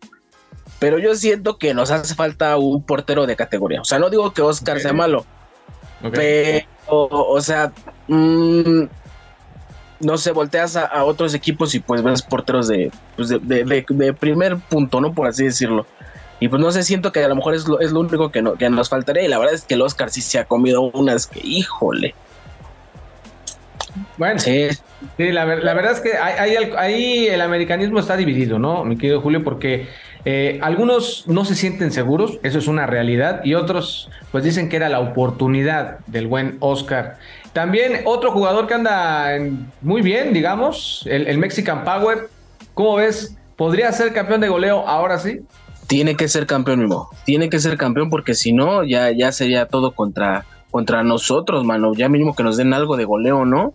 [0.79, 3.81] Pero yo siento que nos hace falta un portero de categoría.
[3.81, 5.25] O sea, no digo que Oscar sea malo.
[6.13, 7.73] Pero, o, sea,
[8.09, 8.85] mm,
[10.01, 15.01] no sé, volteas a, otros equipos y pues ves porteros de, pues de, primer punto,
[15.01, 15.15] ¿no?
[15.15, 15.87] Por así decirlo.
[16.39, 18.43] Y pues no sé, siento que a lo mejor es lo, es lo único que,
[18.43, 19.23] no, que nos faltaría.
[19.25, 22.15] Y la verdad es que el Oscar sí se ha comido unas que, híjole.
[24.19, 24.69] Bueno, sí,
[25.17, 29.43] sí la, verdad es que ahí, el americanismo está dividido, ¿no, mi querido Julio?
[29.43, 29.89] Porque
[30.25, 34.77] eh, algunos no se sienten seguros, eso es una realidad, y otros pues dicen que
[34.77, 37.17] era la oportunidad del buen Oscar.
[37.53, 39.31] También otro jugador que anda
[39.81, 42.29] muy bien, digamos, el, el Mexican Power,
[42.75, 43.37] ¿cómo ves?
[43.57, 45.41] ¿Podría ser campeón de goleo ahora sí?
[45.87, 47.09] Tiene que ser campeón mismo.
[47.25, 51.93] Tiene que ser campeón porque si no, ya, ya sería todo contra, contra nosotros, mano.
[51.95, 53.73] Ya mínimo que nos den algo de goleo, ¿no?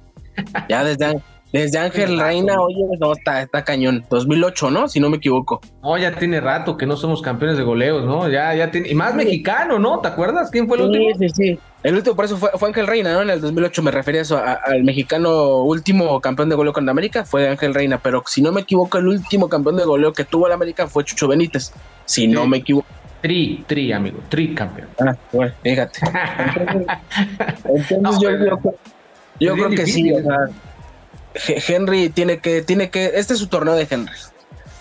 [0.69, 4.05] Ya desde, desde Ángel Reina, oye, no, está, está cañón.
[4.09, 4.87] 2008, ¿no?
[4.87, 5.61] Si no me equivoco.
[5.83, 8.29] No, ya tiene rato que no somos campeones de goleos, ¿no?
[8.29, 8.89] Ya, ya tiene.
[8.89, 9.99] Y más mexicano, ¿no?
[9.99, 10.49] ¿Te acuerdas?
[10.51, 11.05] ¿Quién fue el último?
[11.17, 11.59] Sí, sí, sí.
[11.83, 13.23] El último, por eso fue, fue Ángel Reina, ¿no?
[13.23, 16.91] En el 2008 me refería a eso, al mexicano último campeón de goleo con la
[16.91, 17.97] América, fue Ángel Reina.
[17.97, 21.03] Pero si no me equivoco, el último campeón de goleo que tuvo la América fue
[21.03, 21.71] Chucho Benítez.
[22.05, 22.87] Si no me equivoco.
[23.21, 24.89] Tri, tri, amigo, tri campeón.
[24.99, 25.99] Ah, bueno, fíjate.
[27.65, 27.99] Entonces,
[29.39, 30.11] yo, creo que sí.
[31.67, 34.13] Henry tiene que, tiene que, este es su torneo de Henry.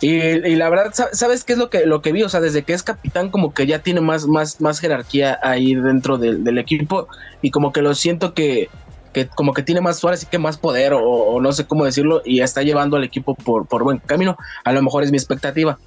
[0.02, 2.22] Y, la verdad, ¿sabes qué es lo que, lo que vi?
[2.22, 5.74] O sea, desde que es capitán, como que ya tiene más, más, más jerarquía ahí
[5.74, 7.06] dentro del, equipo.
[7.42, 8.70] Y como que lo siento que,
[9.12, 12.22] que como que tiene más suárez y que más poder, o, no sé cómo decirlo,
[12.24, 14.38] y está llevando al equipo por, por buen camino.
[14.64, 15.78] A lo mejor es mi expectativa.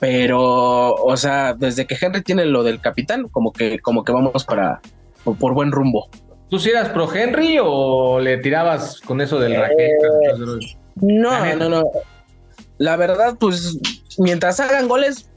[0.00, 4.44] Pero, o sea, desde que Henry tiene lo del capitán, como que, como que vamos
[4.44, 4.80] para
[5.22, 6.08] por, buen rumbo.
[6.48, 9.84] ¿Tú sí eras pro Henry o le tirabas con eso del raquete?
[9.84, 11.82] Eh, no, no, no.
[12.80, 13.78] La verdad, pues
[14.16, 15.28] mientras hagan goles,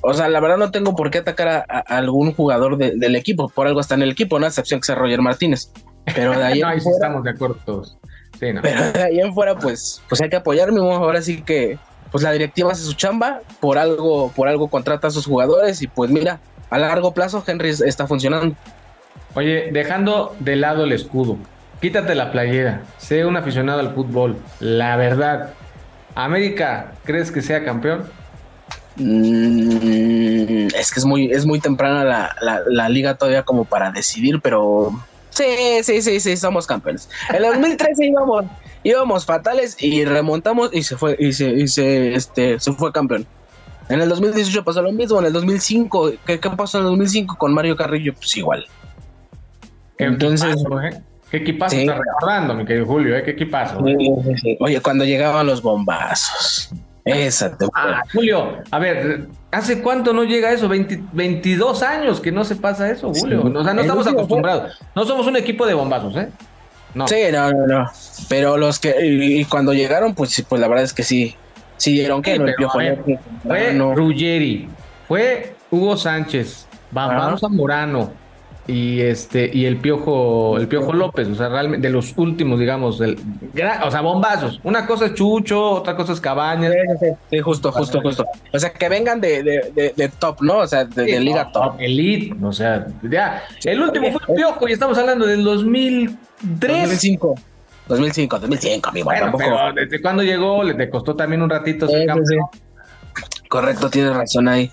[0.00, 3.48] o sea, la verdad no tengo por qué atacar a, algún jugador del equipo.
[3.48, 4.46] Por algo está en el equipo, ¿no?
[4.46, 5.72] excepción que sea Roger Martínez.
[6.14, 6.60] Pero de ahí.
[6.62, 7.98] no, ahí sí estamos de acuerdo todos.
[8.38, 10.78] Pero de ahí en fuera, pues, pues hay que apoyarme.
[10.78, 11.80] Ahora sí que,
[12.12, 15.88] pues la directiva hace su chamba, por algo, por algo contrata a sus jugadores y
[15.88, 16.38] pues mira,
[16.70, 18.54] a largo plazo Henry está funcionando.
[19.34, 21.38] Oye, dejando de lado el escudo,
[21.80, 24.36] quítate la playera, sé un aficionado al fútbol.
[24.60, 25.54] La verdad,
[26.14, 28.04] ¿América crees que sea campeón?
[28.96, 34.40] Mm, es que es muy, es muy temprana la, la, liga todavía como para decidir,
[34.40, 34.92] pero
[35.30, 35.44] sí,
[35.82, 37.08] sí, sí, sí, somos campeones.
[37.30, 38.44] En el 2013 íbamos,
[38.84, 43.26] íbamos fatales y remontamos y se fue, y se, y se, este, se fue campeón.
[43.88, 47.36] En el 2018 pasó lo mismo, en el 2005, ¿qué, qué pasó en el 2005
[47.36, 48.14] con Mario Carrillo?
[48.14, 48.64] Pues igual.
[49.98, 51.02] Entonces, ¿eh?
[51.34, 53.16] ¿Qué equipazo está recordando, mi querido Julio?
[53.16, 53.22] ¿eh?
[53.24, 53.78] ¿Qué equipazo?
[54.60, 56.70] Oye, cuando llegaban los bombazos.
[57.04, 60.70] Esa ah, Julio, a ver, ¿hace cuánto no llega eso?
[60.70, 63.42] 22 años que no se pasa eso, Julio.
[63.42, 64.80] O sea, no estamos acostumbrados.
[64.94, 66.28] No somos un equipo de bombazos, ¿eh?
[66.94, 67.06] No.
[67.06, 67.90] Sí, no, no, no.
[68.28, 71.36] Pero los que, y, cuando llegaron, pues, pues la verdad es que sí,
[71.76, 74.68] sí dieron que no, Fue Ruggeri,
[75.06, 78.12] fue Hugo Sánchez, vamos a Morano,
[78.66, 82.98] y este y el piojo el piojo López o sea realmente de los últimos digamos
[82.98, 83.18] del,
[83.84, 84.58] o sea bombazos.
[84.64, 86.72] Una cosa es Chucho otra cosa es Cabañas.
[87.30, 88.24] Sí, justo justo justo.
[88.52, 92.34] O sea que vengan de, de, de, top no o sea de, liga top, elite
[92.42, 93.42] o sea ya.
[93.64, 96.18] El último fue el piojo y estamos hablando del 2003
[96.60, 97.34] 2005
[97.88, 102.08] 2005 2005 amigo bueno, pero desde cuando llegó le costó también un ratito ser
[103.48, 104.70] correcto tienes razón ahí.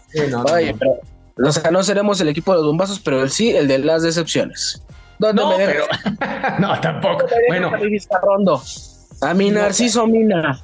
[0.51, 0.99] Oye, pero
[1.43, 4.81] o sea, no seremos el equipo de los bombazos, pero sí el de las decepciones.
[5.19, 5.85] No, pero...
[6.59, 7.27] no, tampoco.
[7.47, 7.71] Bueno,
[9.21, 10.59] a mi Narciso Mina.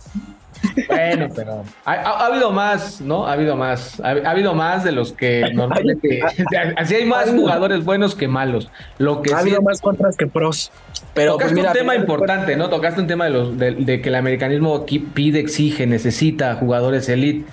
[0.88, 3.28] Bueno, pero ha, habido más, ¿no?
[3.28, 4.00] Ha habido más.
[4.00, 6.22] Ha, habido más de los que normalmente.
[6.78, 8.70] así hay más jugadores buenos que malos.
[8.98, 10.72] Lo que ha habido más contras que pros.
[11.14, 12.70] Pero pues, Tocaste un tema importante, ¿no?
[12.70, 17.46] Tocaste un tema de, los, de que el americanismo pide, exige, necesita jugadores elite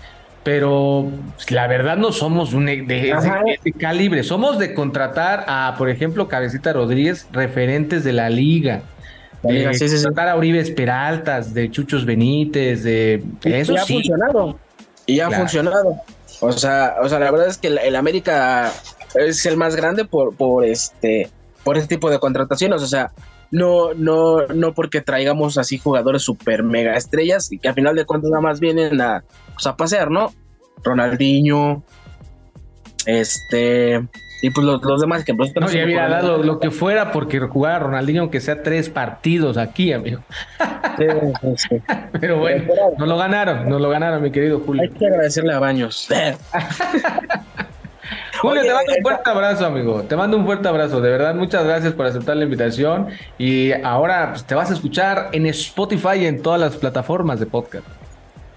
[0.45, 5.74] pero pues, la verdad no somos un e, de ese, calibre, somos de contratar a,
[5.78, 8.82] por ejemplo, Cabecita Rodríguez, referentes de la liga.
[9.42, 14.59] De contratar a Uribe Peraltas, de Chuchos Benítez, de eso y ha funcionado.
[15.07, 16.01] Y ha funcionado.
[16.40, 18.72] O sea, o sea, la verdad es que el, América
[19.14, 21.30] es el más grande por, por este
[21.62, 22.82] por este tipo de contrataciones.
[22.82, 23.12] O sea,
[23.55, 28.05] no, no, no porque traigamos así jugadores super mega estrellas y que al final de
[28.05, 30.32] cuentas nada más vienen a, pues, a pasear, ¿no?
[30.82, 31.84] Ronaldinho,
[33.07, 34.02] este,
[34.42, 37.78] y pues los, demás que pues, no, ya había dado lo, que fuera porque jugara
[37.78, 40.20] Ronaldinho aunque sea tres partidos aquí, amigo.
[42.20, 42.64] Pero bueno,
[42.98, 44.82] nos lo ganaron, nos lo ganaron, mi querido Julio.
[44.82, 46.09] Hay que agradecerle a Baños.
[48.45, 50.03] Julio, te mando un fuerte abrazo, amigo.
[50.03, 51.01] Te mando un fuerte abrazo.
[51.01, 53.09] De verdad, muchas gracias por aceptar la invitación.
[53.38, 57.47] Y ahora pues, te vas a escuchar en Spotify y en todas las plataformas de
[57.47, 57.86] podcast.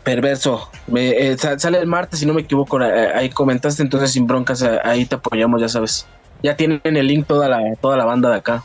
[0.04, 0.70] Perverso.
[0.88, 2.82] Me, eh, sale el martes, si no me equivoco.
[2.82, 6.06] Eh, ahí comentaste, entonces sin broncas, eh, ahí te apoyamos, ya sabes.
[6.44, 8.64] Ya tienen el link toda la, toda la banda de acá.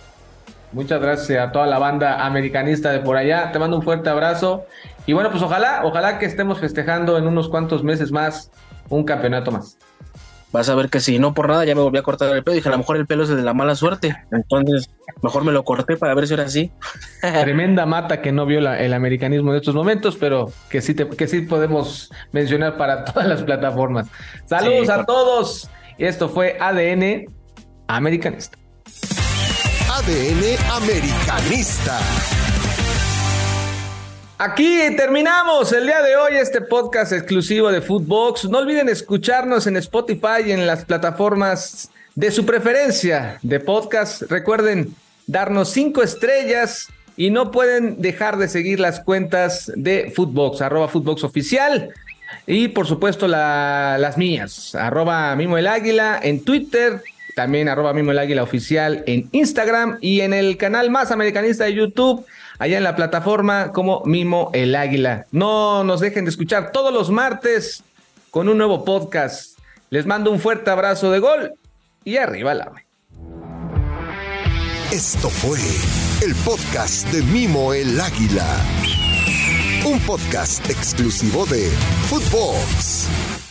[0.72, 3.52] Muchas gracias a toda la banda americanista de por allá.
[3.52, 4.64] Te mando un fuerte abrazo.
[5.06, 8.50] Y bueno, pues ojalá, ojalá que estemos festejando en unos cuantos meses más
[8.88, 9.78] un campeonato más
[10.53, 12.55] vas a ver que si no por nada ya me volví a cortar el pelo.
[12.55, 14.14] Dije, a lo mejor el pelo es de la mala suerte.
[14.30, 14.90] Entonces,
[15.22, 16.70] mejor me lo corté para ver si era así.
[17.20, 21.26] Tremenda mata que no vio el americanismo en estos momentos, pero que sí, te, que
[21.26, 24.09] sí podemos mencionar para todas las plataformas.
[24.46, 25.68] Saludos a todos.
[25.98, 27.26] Esto fue ADN
[27.88, 28.59] Americanista.
[29.90, 31.98] ADN Americanista.
[34.45, 38.47] Aquí terminamos el día de hoy este podcast exclusivo de Footbox.
[38.47, 44.22] No olviden escucharnos en Spotify y en las plataformas de su preferencia de podcast.
[44.22, 44.97] Recuerden
[45.28, 51.22] darnos cinco estrellas y no pueden dejar de seguir las cuentas de Footbox, arroba Footbox
[51.22, 51.90] oficial.
[52.45, 57.01] Y por supuesto las mías, arroba Mimo el Águila en Twitter,
[57.36, 61.74] también arroba Mimo el Águila oficial en Instagram y en el canal más americanista de
[61.74, 62.26] YouTube
[62.62, 65.26] allá en la plataforma como Mimo el Águila.
[65.32, 67.82] No nos dejen de escuchar todos los martes
[68.30, 69.58] con un nuevo podcast.
[69.90, 71.54] Les mando un fuerte abrazo de gol
[72.04, 72.70] y arriba la.
[74.92, 75.58] Esto fue
[76.24, 78.46] el podcast de Mimo el Águila.
[79.84, 81.68] Un podcast exclusivo de
[82.08, 83.41] Footbox.